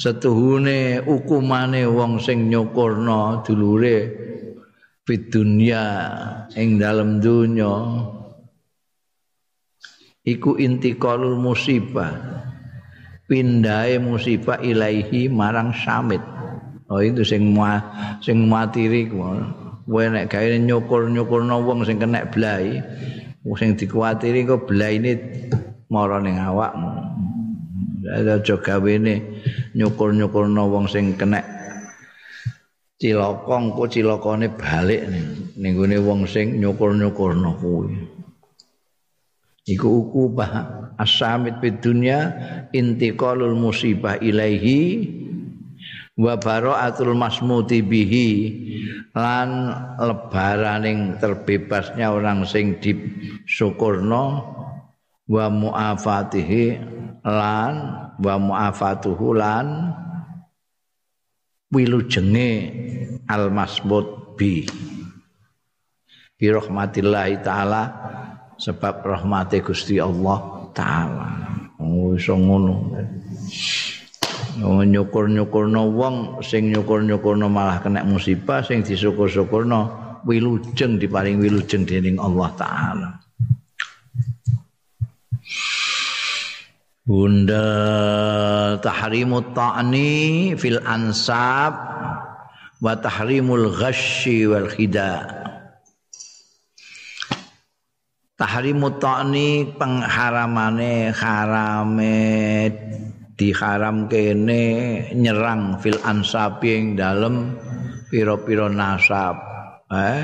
setuhune 0.02 0.98
ukumane 1.06 1.86
wong 1.86 2.18
sing 2.18 2.50
nyukurna 2.50 3.46
dulure 3.46 4.10
fid 5.06 5.30
dunya 5.30 6.10
ing 6.58 6.82
dalem 6.82 7.22
dunya 7.22 7.70
iku 10.26 10.58
intiqalul 10.58 11.38
musibah. 11.38 12.42
Pindahe 13.30 13.96
musibah 14.02 14.58
ilaihi 14.60 15.30
marang 15.30 15.70
samit. 15.72 16.20
Oh 16.90 17.00
itu 17.00 17.24
sing 17.24 17.54
ma, 17.54 17.80
sing 18.20 18.44
matiri 18.50 19.08
kowe 19.08 20.02
nek 20.04 20.28
gawe 20.28 20.58
nyukur-nyukurno 20.58 21.64
wong 21.64 21.86
sing 21.86 21.96
kena 21.96 22.28
blai 22.28 22.82
sing 23.56 23.72
dikuatiri 23.78 24.44
kok 24.44 24.68
blaine 24.68 25.16
mara 25.88 26.20
ning 26.20 26.36
awakmu. 26.36 26.90
Aja 28.12 28.58
gawene 28.58 29.22
nyukur-nyukurno 29.76 30.62
wong 30.68 30.86
sing 30.88 31.16
kena 31.16 31.40
cilokong 33.02 33.74
kok 33.74 33.90
cilokone 33.90 34.54
balik 34.54 35.02
ning 35.58 35.72
gone 35.74 35.98
wong 35.98 36.22
sing 36.30 36.62
nyukur-nyukurno 36.62 37.58
kuwi. 37.58 37.98
Iku 39.62 40.06
ukubah 40.06 40.50
as-samit 40.98 41.62
fid 41.62 41.78
dunya 41.82 42.34
intiqalul 42.74 43.54
musibah 43.54 44.18
ilaihi 44.18 45.06
wa 46.18 46.34
baraatul 46.38 47.14
masmuti 47.14 47.78
bihi 47.82 48.30
lan 49.14 49.70
lebaraning 50.02 51.18
terbebasnya 51.18 52.10
orang 52.10 52.42
sing 52.42 52.78
disyukurno 52.82 54.50
wa 55.32 55.48
muafatihi 55.48 56.64
lan 57.24 57.72
wa 58.20 58.34
muafatuhu 58.36 59.32
lan 59.32 59.96
wilujenge 61.72 62.50
al 63.32 63.48
masmut 63.48 64.36
bi 64.36 64.68
bi 66.36 66.46
rahmatillahi 66.52 67.40
taala 67.40 67.82
sebab 68.60 69.06
rahmati 69.06 69.64
Gusti 69.64 69.96
Allah 70.02 70.68
taala. 70.76 71.26
Oh 71.80 72.12
iso 72.12 72.36
ngono. 72.36 72.92
Oh 74.60 74.84
nyukur-nyukurno 74.84 75.82
wong 75.96 76.44
sing 76.44 76.74
nyukur-nyukurno 76.74 77.48
malah 77.48 77.80
kena 77.80 78.04
musibah 78.04 78.60
sing 78.60 78.84
disyukur-syukurno 78.84 79.80
wilujeng 80.28 81.00
diparing 81.00 81.40
wilujeng 81.40 81.88
dening 81.88 82.18
Allah 82.20 82.50
taala. 82.58 83.21
Bunda 87.02 88.78
tahrimu 88.78 89.50
ta'ni 89.50 90.54
fil 90.54 90.78
ansab 90.86 91.74
wa 92.78 92.94
tahrimul 92.94 93.74
ghasyi 93.74 94.46
wal 94.46 94.70
khida' 94.70 95.42
tahrimu 98.38 99.02
ta'ni 99.02 99.74
pengharamane 99.74 101.10
harame 101.10 102.70
diharam 103.34 104.06
kene 104.06 104.62
nyerang 105.14 105.82
fil 105.82 105.98
ansabi 106.06 106.70
ing 106.70 106.86
dalem 106.94 107.58
pira-pira 108.10 108.70
nasab 108.70 109.42
eh? 109.90 110.22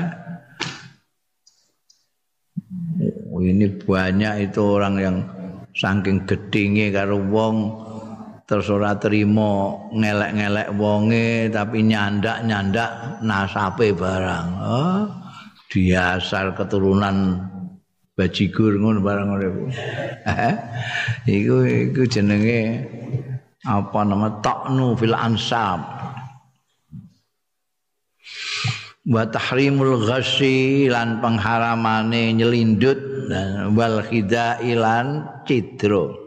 Oh, 3.35 3.43
ini 3.43 3.67
banyak 3.67 4.51
itu 4.51 4.59
orang 4.63 4.95
yang 4.99 5.17
saking 5.79 6.27
gedinge 6.27 6.91
karo 6.91 7.23
wong 7.31 7.87
terus 8.43 8.67
ora 8.67 8.99
terima 8.99 9.79
ngelek-ngelek 9.95 10.75
wonge 10.75 11.47
tapi 11.47 11.87
nyandak-nyandak 11.87 13.21
nasabe 13.23 13.95
barang 13.95 14.47
oh, 14.59 15.07
diasal 15.71 16.51
keturunan 16.51 17.39
bajigur 18.19 18.75
ngono 18.75 18.99
barang 18.99 19.25
ngono 19.31 19.43
iku. 19.47 19.63
iku 21.39 21.55
iku 21.63 22.01
jenenge 22.03 22.83
apa 23.63 23.99
nama 24.03 24.27
taknu 24.43 24.99
fil 24.99 25.15
ansab. 25.15 25.79
Wa 29.09 29.23
tahrimul 29.25 30.05
ghasyi 30.05 30.91
lan 30.91 31.23
pengharamane 31.23 32.35
nyelindut 32.35 33.18
dan 33.29 33.77
wal 33.77 34.01
khidailan 34.01 35.29
cidro. 35.45 36.17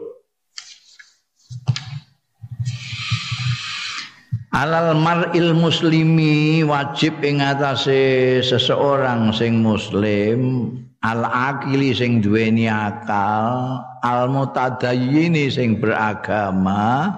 Alal 4.53 4.95
mar'il 4.95 5.51
muslimi 5.51 6.61
wajib 6.63 7.19
ing 7.25 7.41
atase 7.41 8.39
seseorang 8.45 9.33
sing 9.33 9.59
muslim 9.59 10.69
al 11.01 11.25
akili 11.25 11.91
sing 11.91 12.21
duweni 12.21 12.69
akal 12.69 13.81
al 14.05 14.29
mutadayyini 14.29 15.49
sing 15.49 15.81
beragama 15.81 17.17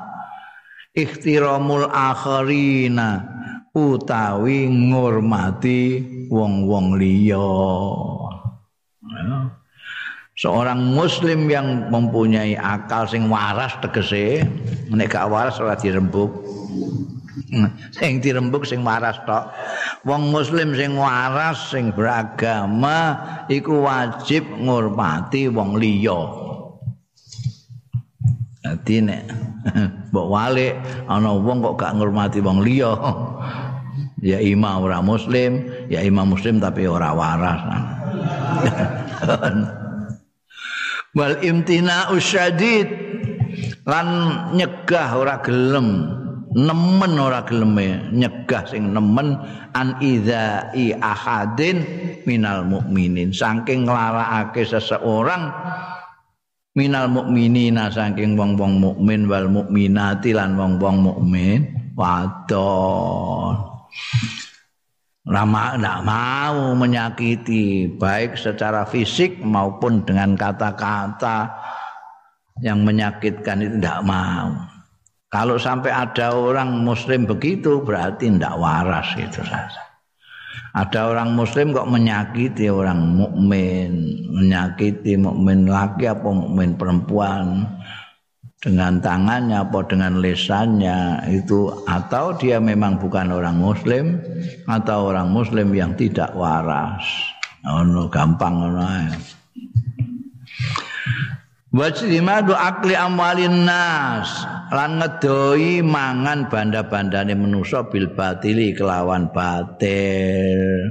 ikhtiramul 0.95 1.91
akharina 1.91 3.27
utawi 3.75 4.71
ngurmati 4.71 6.07
wong-wong 6.31 6.95
liya 6.95 7.51
seorang 10.35 10.91
muslim 10.91 11.47
yang 11.47 11.87
mempunyai 11.87 12.59
akal 12.59 13.07
sing 13.07 13.31
waras 13.31 13.71
tegese 13.79 14.43
nek 14.91 15.07
gak 15.07 15.31
waras 15.31 15.55
ora 15.63 15.79
dirembuk 15.79 16.43
sing 17.95 18.19
dirembuk 18.19 18.67
sing 18.67 18.83
waras 18.83 19.15
tok. 19.23 19.47
Wong 20.03 20.29
muslim 20.29 20.75
sing 20.75 20.99
waras 20.99 21.71
sing 21.71 21.95
beragama 21.95 23.15
iku 23.47 23.87
wajib 23.87 24.43
ngurmati 24.59 25.47
wong 25.47 25.79
liya. 25.79 26.19
Dadi 28.59 28.95
nek 29.07 29.23
mbok 30.11 30.27
walik 30.27 30.73
ana 31.07 31.31
wong 31.31 31.63
kok 31.63 31.75
gak 31.79 31.95
ngurmati 31.95 32.43
wong 32.43 32.59
liya. 32.59 32.91
Ya 34.25 34.41
imam 34.41 34.81
ora 34.81 35.05
muslim, 35.05 35.69
ya 35.85 36.01
imam 36.01 36.33
muslim 36.33 36.57
tapi 36.57 36.89
ora 36.89 37.13
waras. 37.13 37.61
Wal 41.15 41.39
imtina 41.41 42.11
usyadid 42.11 42.91
lan 43.87 44.07
nyegah 44.51 45.15
ora 45.15 45.39
gelem. 45.39 46.11
Nemen 46.55 47.19
ora 47.19 47.43
geleme. 47.43 48.11
Nyegah 48.15 48.67
sing 48.67 48.91
nemen 48.91 49.39
an 49.75 49.99
idzai 49.99 50.95
ahadin 50.99 51.83
minal 52.23 52.63
mukminin 52.67 53.35
saking 53.35 53.87
nglarakake 53.87 54.63
seseorang 54.63 55.51
minal 56.75 57.07
mukminina 57.07 57.87
saking 57.87 58.35
wong-wong 58.35 58.83
mukmin 58.83 59.31
wal 59.31 59.47
mukminati 59.47 60.35
lan 60.35 60.59
wong-wong 60.59 61.07
mukmin 61.07 61.71
wadon 61.95 63.55
Lama 65.25 65.73
tidak 65.73 65.99
mau 66.05 66.77
menyakiti 66.77 67.89
baik 67.97 68.37
secara 68.37 68.85
fisik 68.85 69.41
maupun 69.41 70.05
dengan 70.05 70.37
kata-kata 70.37 71.49
yang 72.61 72.85
menyakitkan 72.85 73.65
itu 73.65 73.81
tidak 73.81 74.05
mau. 74.05 74.53
Kalau 75.33 75.57
sampai 75.57 75.89
ada 75.89 76.29
orang 76.29 76.85
muslim 76.85 77.25
begitu 77.25 77.81
berarti 77.81 78.29
tidak 78.29 78.53
waras 78.61 79.09
itu 79.17 79.41
saja. 79.41 79.81
Ada 80.77 81.09
orang 81.09 81.33
muslim 81.33 81.73
kok 81.73 81.89
menyakiti 81.89 82.69
orang 82.69 83.17
mukmin, 83.17 83.91
menyakiti 84.29 85.17
mukmin 85.17 85.65
laki 85.65 86.05
apa 86.05 86.29
mukmin 86.29 86.77
perempuan 86.77 87.65
dengan 88.65 88.97
tangannya 88.97 89.61
apa 89.61 89.85
dengan 89.85 90.17
lesannya 90.17 91.21
itu 91.29 91.69
atau 91.85 92.33
dia 92.33 92.57
memang 92.57 92.97
bukan 92.97 93.29
orang 93.29 93.61
muslim 93.61 94.17
atau 94.65 95.13
orang 95.13 95.29
muslim 95.29 95.69
yang 95.69 95.93
tidak 95.93 96.33
waras. 96.33 97.05
Oh, 97.65 98.09
gampang 98.09 98.57
ngono 98.57 98.81
Wajrimadu 101.75 102.55
akli 102.55 102.95
amwalin 102.95 103.67
nas 103.67 104.47
lan 104.71 104.97
ngedoi 104.97 105.83
mangan 105.83 106.47
banda-bandane 106.47 107.35
manusa 107.35 107.85
bil 107.85 108.15
batili 108.15 108.71
kelawan 108.71 109.29
batil. 109.29 110.89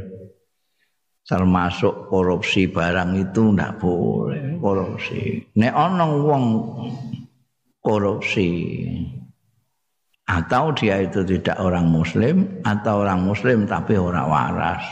Termasuk 1.25 2.13
korupsi 2.13 2.69
barang 2.69 3.17
itu 3.17 3.57
ndak 3.57 3.81
boleh 3.81 4.61
korupsi. 4.61 5.41
Nek 5.57 5.73
ana 5.73 6.05
wong 6.05 6.45
korupsi 7.85 8.89
atau 10.25 10.73
dia 10.73 11.05
itu 11.05 11.21
tidak 11.21 11.61
orang 11.61 11.85
muslim 11.85 12.49
atau 12.65 13.05
orang 13.05 13.21
muslim 13.21 13.69
tapi 13.69 14.01
orang 14.01 14.25
waras. 14.25 14.85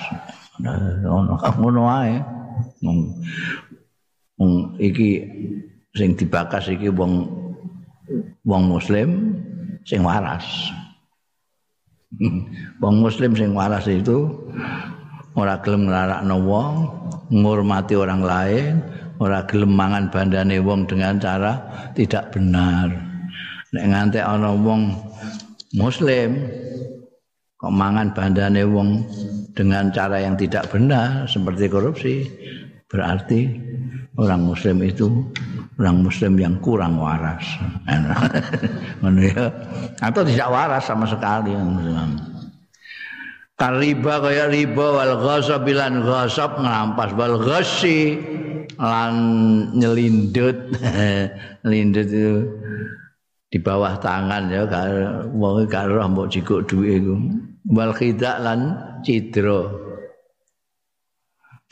Ngono 0.60 1.82
ae. 1.88 2.20
Iki 4.76 5.08
sing 5.96 6.12
dibakas 6.20 6.68
iki 6.68 6.92
wong 6.92 7.24
wong 8.44 8.62
muslim 8.68 9.40
sing 9.88 10.04
waras. 10.04 10.44
Wong 12.84 13.00
muslim 13.00 13.32
sing 13.32 13.56
waras 13.56 13.88
itu 13.88 14.28
ora 15.32 15.56
gelem 15.64 15.88
nglarakno 15.88 16.36
wong, 16.44 16.74
ngurmati 17.32 17.96
orang 17.96 18.20
lain, 18.20 18.84
ora 19.22 19.46
gelem 19.46 19.78
mangan 19.78 20.10
bandane 20.10 20.58
wong 20.58 20.90
dengan 20.90 21.22
cara 21.22 21.62
tidak 21.94 22.34
benar. 22.34 22.90
Nek 23.70 23.84
nganti 23.86 24.18
ana 24.18 24.50
wong 24.50 24.98
muslim 25.78 26.42
kok 27.54 27.70
mangan 27.70 28.10
bandane 28.10 28.66
wong 28.66 29.06
dengan 29.54 29.94
cara 29.94 30.18
yang 30.18 30.34
tidak 30.34 30.66
benar 30.74 31.30
seperti 31.30 31.70
korupsi, 31.70 32.26
berarti 32.90 33.46
orang 34.18 34.42
muslim 34.42 34.82
itu 34.82 35.06
orang 35.78 36.02
muslim 36.02 36.34
yang 36.34 36.58
kurang 36.58 36.98
waras. 36.98 37.46
Atau 40.06 40.22
tidak 40.26 40.48
waras 40.50 40.82
sama 40.82 41.06
sekali. 41.06 41.54
Kariba 43.54 44.18
kaya 44.18 44.50
riba 44.50 44.86
wal 44.90 45.14
ghasab 45.22 45.62
bilan 45.62 46.02
ghasab 46.02 46.58
ngerampas 46.58 47.14
wal 47.14 47.38
ghasi 47.38 48.18
lan 48.78 49.14
nyelindut. 49.76 50.76
Nyelindut 51.64 52.08
itu 52.08 52.34
di 53.52 53.58
bawah 53.60 54.00
tangan 54.00 54.48
ya 54.48 54.64
wong 55.28 55.68
karo 55.68 56.00
mbok 56.08 56.30
jikuk 56.32 56.64
dhuwit 56.64 57.04
iku. 57.04 57.16
Wal 57.72 57.92
khidak 57.92 58.36
lan 58.40 58.60
cidra. 59.04 59.92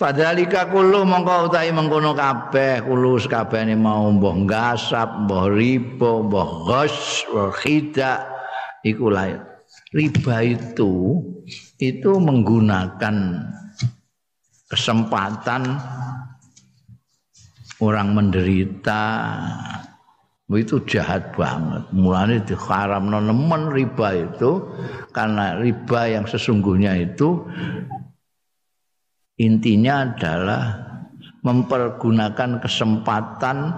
Padhalika 0.01 0.65
kullu 0.73 1.05
mongko 1.05 1.53
utahi 1.53 1.77
mengkono 1.77 2.17
kabeh 2.17 2.81
kulo 2.89 3.21
sakabehane 3.21 3.77
mau 3.77 4.09
mbah 4.09 4.49
gasap, 4.49 5.29
mbah 5.29 5.53
riba, 5.53 6.25
mbah 6.25 6.51
ghas, 6.65 7.29
mbah 7.29 7.53
khida 7.53 8.25
iku 8.81 9.13
Riba 9.91 10.37
itu 10.47 11.21
itu 11.77 12.11
menggunakan 12.17 13.17
kesempatan 14.71 15.63
orang 17.81 18.17
menderita. 18.17 19.03
Itu 20.51 20.83
jahat 20.83 21.39
banget. 21.39 21.95
Mulanya 21.95 22.43
diharam 22.43 23.07
nemen 23.07 23.71
riba 23.71 24.09
itu 24.19 24.67
karena 25.15 25.55
riba 25.63 26.11
yang 26.11 26.27
sesungguhnya 26.27 26.99
itu 26.99 27.47
intinya 29.39 30.11
adalah 30.11 30.63
mempergunakan 31.47 32.59
kesempatan 32.59 33.73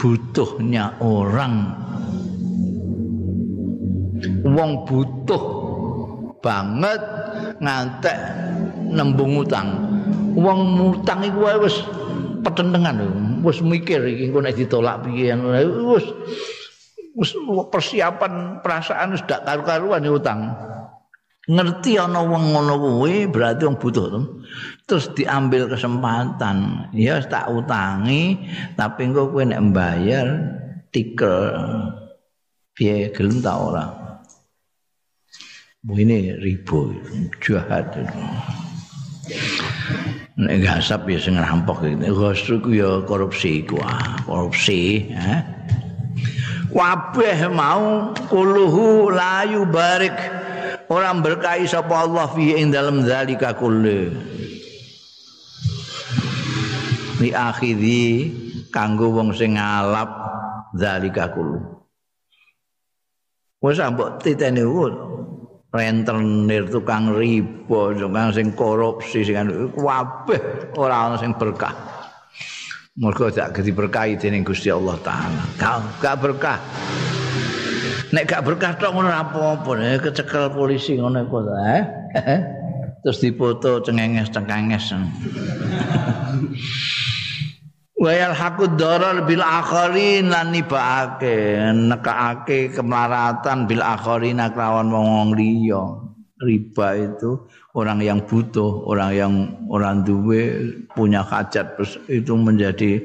butuhnya 0.00 0.96
orang. 1.04 1.84
Wong 4.48 4.88
butuh 4.88 5.42
banget 6.40 7.00
ngantek 7.60 8.16
nembung 8.88 9.44
utang. 9.44 9.68
Wong 10.32 10.80
utang 10.96 11.20
iku 11.28 11.44
wae 11.44 11.60
wis 11.60 11.76
petentengan 12.40 13.04
wis 13.46 13.62
mikir 13.62 14.02
iki 14.02 14.26
engko 14.26 14.42
nek 14.42 14.58
ditolak 14.58 15.06
piye 15.06 15.30
wis 15.86 16.06
wis 17.14 17.30
persiapan 17.70 18.58
perasaan 18.60 19.14
wis 19.14 19.22
dak 19.24 19.46
karu-karuan 19.46 20.02
utang. 20.10 20.40
Ngerti 21.46 21.94
ana 21.94 22.26
wong 22.26 22.50
ngono 22.50 22.74
kuwi 22.74 23.30
berarti 23.30 23.70
wong 23.70 23.78
butuh 23.78 24.10
terus 24.82 25.14
diambil 25.14 25.70
kesempatan 25.70 26.90
ya 26.90 27.22
tak 27.22 27.46
utangi 27.54 28.34
tapi 28.74 29.06
engko 29.06 29.30
kowe 29.30 29.46
nek 29.46 29.62
mbayar 29.70 30.26
tikel 30.90 31.54
piye 32.74 33.14
gelem 33.14 33.38
ta 33.38 33.62
ora? 33.62 33.86
Ini 35.86 36.42
ribu 36.42 36.90
jahat 37.38 37.94
nek 40.36 40.56
gasap 40.64 41.08
ya 41.08 41.18
sing 41.20 41.36
rampok 41.36 41.84
iki. 41.84 42.08
Gosru 42.12 42.60
ku 42.60 42.70
ya 42.76 43.00
korupsi 43.04 43.64
ku 43.64 43.80
ah, 43.80 44.20
korupsi 44.24 45.08
eh 45.12 45.40
kabeh 46.76 47.48
mau 47.48 48.12
kuluhu 48.28 49.08
layu 49.08 49.64
barik 49.64 50.12
orang 50.92 51.24
berkahi 51.24 51.64
sapa 51.64 52.04
Allah 52.04 52.28
fi 52.36 52.52
ing 52.60 52.68
dalam 52.68 53.00
zalika 53.08 53.56
kulli. 53.56 54.12
Li 57.16 57.32
akhiri 57.32 58.28
kanggo 58.68 59.08
wong 59.08 59.32
sing 59.32 59.56
ngalap 59.56 60.12
zalika 60.76 61.32
kulli 61.32 61.76
wis 63.64 63.80
ambok 63.80 64.20
titene 64.22 64.62
rentenir 65.76 66.64
tukang 66.72 67.12
riba 67.12 67.92
tukang 67.92 68.32
sing 68.32 68.56
korupsi 68.56 69.20
sing 69.20 69.36
kabeh 69.76 70.72
ora 70.80 71.12
ana 71.12 71.20
sing 71.20 71.36
berkah 71.36 71.76
Mergo 72.96 73.28
gak 73.28 73.60
diberkahi 73.60 74.16
dening 74.16 74.40
Gusti 74.40 74.72
Allah 74.72 74.96
taala. 75.04 75.44
Gak 76.00 76.16
berkah. 76.16 76.56
nek 78.14 78.30
gak 78.30 78.46
berkah 78.46 78.78
tok 78.78 78.94
ngono 78.94 79.10
apa-apa 79.10 79.98
kecekel 79.98 80.54
polisi 80.54 80.94
ngono 80.94 81.26
iku 81.26 81.42
eh 81.58 81.82
terus 83.02 83.18
dipoto 83.18 83.82
cengenges 83.82 84.30
wayal 87.96 88.36
hakud 88.36 88.76
darar 88.76 89.24
bil 89.24 89.40
akhirin 89.40 90.28
lan 90.28 90.52
nibake 90.52 91.56
nekake 91.72 92.72
kemaratan 92.76 93.64
bil 93.64 93.80
akhirin 93.80 94.40
kelawan 94.52 94.92
wong 94.92 95.32
liya 95.32 95.82
riba 96.36 96.88
itu 97.00 97.48
orang 97.72 98.04
yang 98.04 98.20
butuh 98.20 98.84
orang 98.84 99.10
yang 99.16 99.32
orang 99.72 100.04
duwe 100.04 100.72
punya 100.92 101.24
hajat 101.24 101.80
itu 102.12 102.32
menjadi 102.36 103.00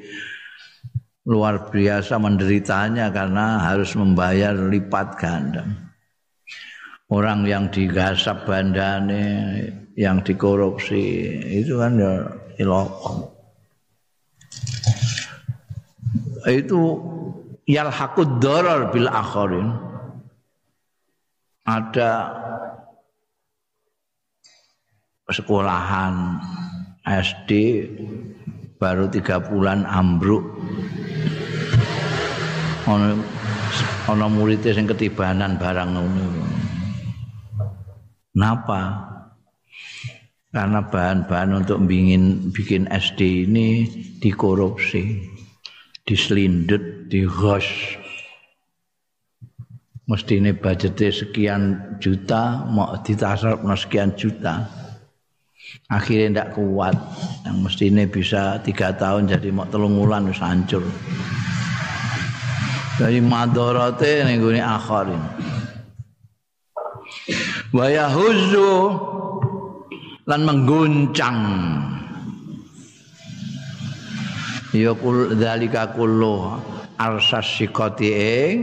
luar 1.27 1.69
biasa 1.69 2.17
menderitanya 2.17 3.13
karena 3.13 3.61
harus 3.61 3.93
membayar 3.93 4.57
lipat 4.57 5.07
ganda. 5.21 5.63
Orang 7.11 7.43
yang 7.43 7.67
digasap 7.67 8.47
bandane, 8.47 9.27
yang 9.99 10.23
dikorupsi, 10.23 11.27
itu 11.61 11.75
kan 11.75 11.99
ya 11.99 12.23
ilok. 12.55 12.91
Itu 16.49 17.01
yalhaqud 17.69 18.41
darar 18.41 18.89
bil 18.89 19.09
akharin. 19.09 19.73
Ada 21.61 22.11
sekolahan 25.31 26.41
SD 27.05 27.51
baru 28.81 29.07
tiga 29.07 29.39
bulan 29.39 29.87
ambruk 29.87 30.43
ana 32.89 33.15
ana 34.09 34.27
murid 34.27 34.65
sing 34.65 34.89
ketibanan 34.89 35.55
barang 35.55 35.91
ngono. 35.95 36.27
Napa? 38.35 39.07
Karena 40.51 40.83
bahan-bahan 40.83 41.63
untuk 41.63 41.79
bikin 41.87 42.51
bikin 42.51 42.83
SD 42.91 43.47
ini 43.47 43.87
dikorupsi, 44.19 45.30
diselindut, 46.11 47.07
digos. 47.07 47.63
Mesti 50.11 50.43
ini 50.43 50.51
budgetnya 50.51 51.07
sekian 51.07 51.61
juta, 52.03 52.67
mau 52.67 52.91
ditasar 52.99 53.55
sekian 53.79 54.11
juta. 54.19 54.67
Akhirnya 55.87 56.27
tidak 56.27 56.49
kuat. 56.59 56.99
Yang 57.47 57.57
mesti 57.63 57.83
ini 57.87 58.03
bisa 58.11 58.59
tiga 58.59 58.91
tahun 58.91 59.31
jadi 59.31 59.55
mau 59.55 59.63
telung 59.71 59.95
bulan 59.95 60.27
hancur. 60.35 60.83
dari 63.01 63.17
madharate 63.17 64.21
ning 64.29 64.37
gone 64.37 64.61
akhirin 64.61 65.21
wa 67.73 67.85
yahuzzu 67.89 68.71
lan 70.29 70.41
mengguncang 70.45 71.37
ya 74.71 74.91
kul 74.95 75.35
dzalika 75.35 75.95
kullu 75.95 76.59
arsas 76.99 77.47
sikoti 77.59 78.09
ing 78.11 78.55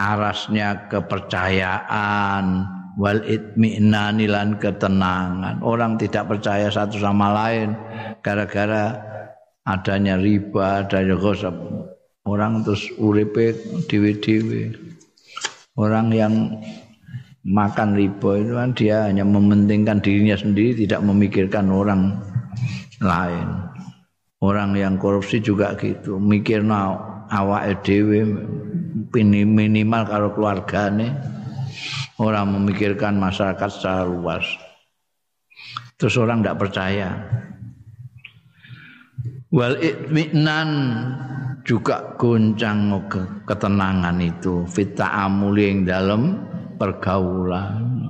arasnya 0.00 0.88
kepercayaan 0.88 2.66
wal 2.96 3.20
itminan 3.28 4.18
lan 4.24 4.56
ketenangan. 4.56 5.60
Orang 5.60 6.00
tidak 6.00 6.32
percaya 6.32 6.72
satu 6.72 6.96
sama 6.98 7.30
lain 7.32 7.76
gara-gara 8.24 9.10
adanya 9.68 10.16
riba 10.16 10.84
adanya 10.84 11.14
ghosab 11.14 11.54
orang 12.24 12.64
terus 12.64 12.88
uripe 12.96 13.54
dewi-dewi 13.86 14.74
orang 15.78 16.12
yang 16.12 16.34
makan 17.46 17.96
riba 17.96 18.30
itu 18.40 18.52
kan 18.56 18.70
dia 18.76 18.96
hanya 19.08 19.24
mementingkan 19.24 20.02
dirinya 20.04 20.36
sendiri 20.36 20.84
tidak 20.84 21.00
memikirkan 21.04 21.72
orang 21.72 22.20
lain 23.00 23.48
Orang 24.40 24.72
yang 24.72 24.96
korupsi 24.96 25.44
juga 25.44 25.76
gitu, 25.76 26.16
mikir 26.16 26.64
awak 27.28 27.84
dhewe 27.84 28.24
minimal 29.12 30.02
karo 30.08 30.32
keluargane 30.32 31.12
orang 32.16 32.56
memikirkan 32.56 33.20
masyarakat 33.20 33.68
secara 33.68 34.08
luas. 34.08 34.48
Terus 36.00 36.16
orang 36.16 36.40
tidak 36.40 36.56
percaya. 36.56 37.08
Wal 39.52 39.76
itminan 39.76 40.68
juga 41.60 42.16
goncang 42.16 42.96
ketenangan 43.44 44.16
itu 44.24 44.64
fita 44.64 45.28
amuli 45.28 45.68
yang 45.68 45.78
dalam 45.84 46.22
pergaulan. 46.80 48.08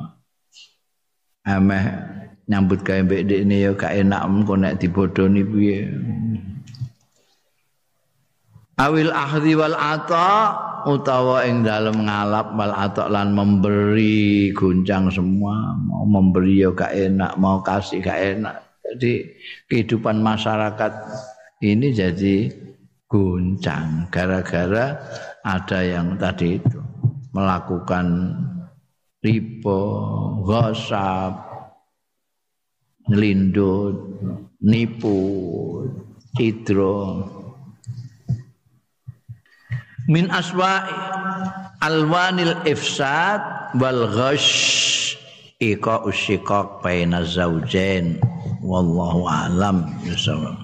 Ameh 1.42 2.19
nyambut 2.50 2.82
gawe 2.82 3.06
mbek 3.06 3.30
ini 3.30 3.62
ya 3.62 3.70
gak 3.78 3.94
enak 3.94 4.26
engko 4.26 4.58
nek 4.58 4.82
dibodoni 4.82 5.46
piye. 5.46 5.86
Awil 8.74 9.14
ahdi 9.14 9.54
wal 9.54 9.76
ata 9.78 10.56
utawa 10.88 11.46
ing 11.46 11.62
dalem 11.62 12.10
ngalap 12.10 12.50
wal 12.58 12.74
ata 12.74 13.06
lan 13.06 13.30
memberi 13.30 14.50
goncang 14.50 15.06
semua, 15.14 15.78
mau 15.78 16.02
memberi 16.02 16.66
ya 16.66 16.74
gak 16.74 16.90
enak, 16.90 17.38
mau 17.38 17.62
kasih 17.62 18.02
gak 18.02 18.18
enak. 18.18 18.56
Jadi 18.82 19.30
kehidupan 19.70 20.18
masyarakat 20.18 20.92
ini 21.62 21.94
jadi 21.94 22.50
goncang 23.06 24.10
gara-gara 24.10 24.98
ada 25.46 25.78
yang 25.86 26.18
tadi 26.18 26.58
itu 26.58 26.80
melakukan 27.30 28.34
riba, 29.20 29.82
gosap, 30.42 31.49
ngelindut, 33.10 33.98
nipu, 34.62 35.18
cidro. 36.38 37.26
Min 40.06 40.30
aswa 40.30 40.86
alwanil 41.82 42.54
ifsad 42.66 43.74
wal 43.80 44.06
ghash 44.14 45.18
ika 45.58 46.04
usyikak 46.06 46.82
baina 46.84 47.24
zaujain 47.26 48.20
wallahu 48.60 49.24
alam 49.24 49.88
bisawab 50.04 50.60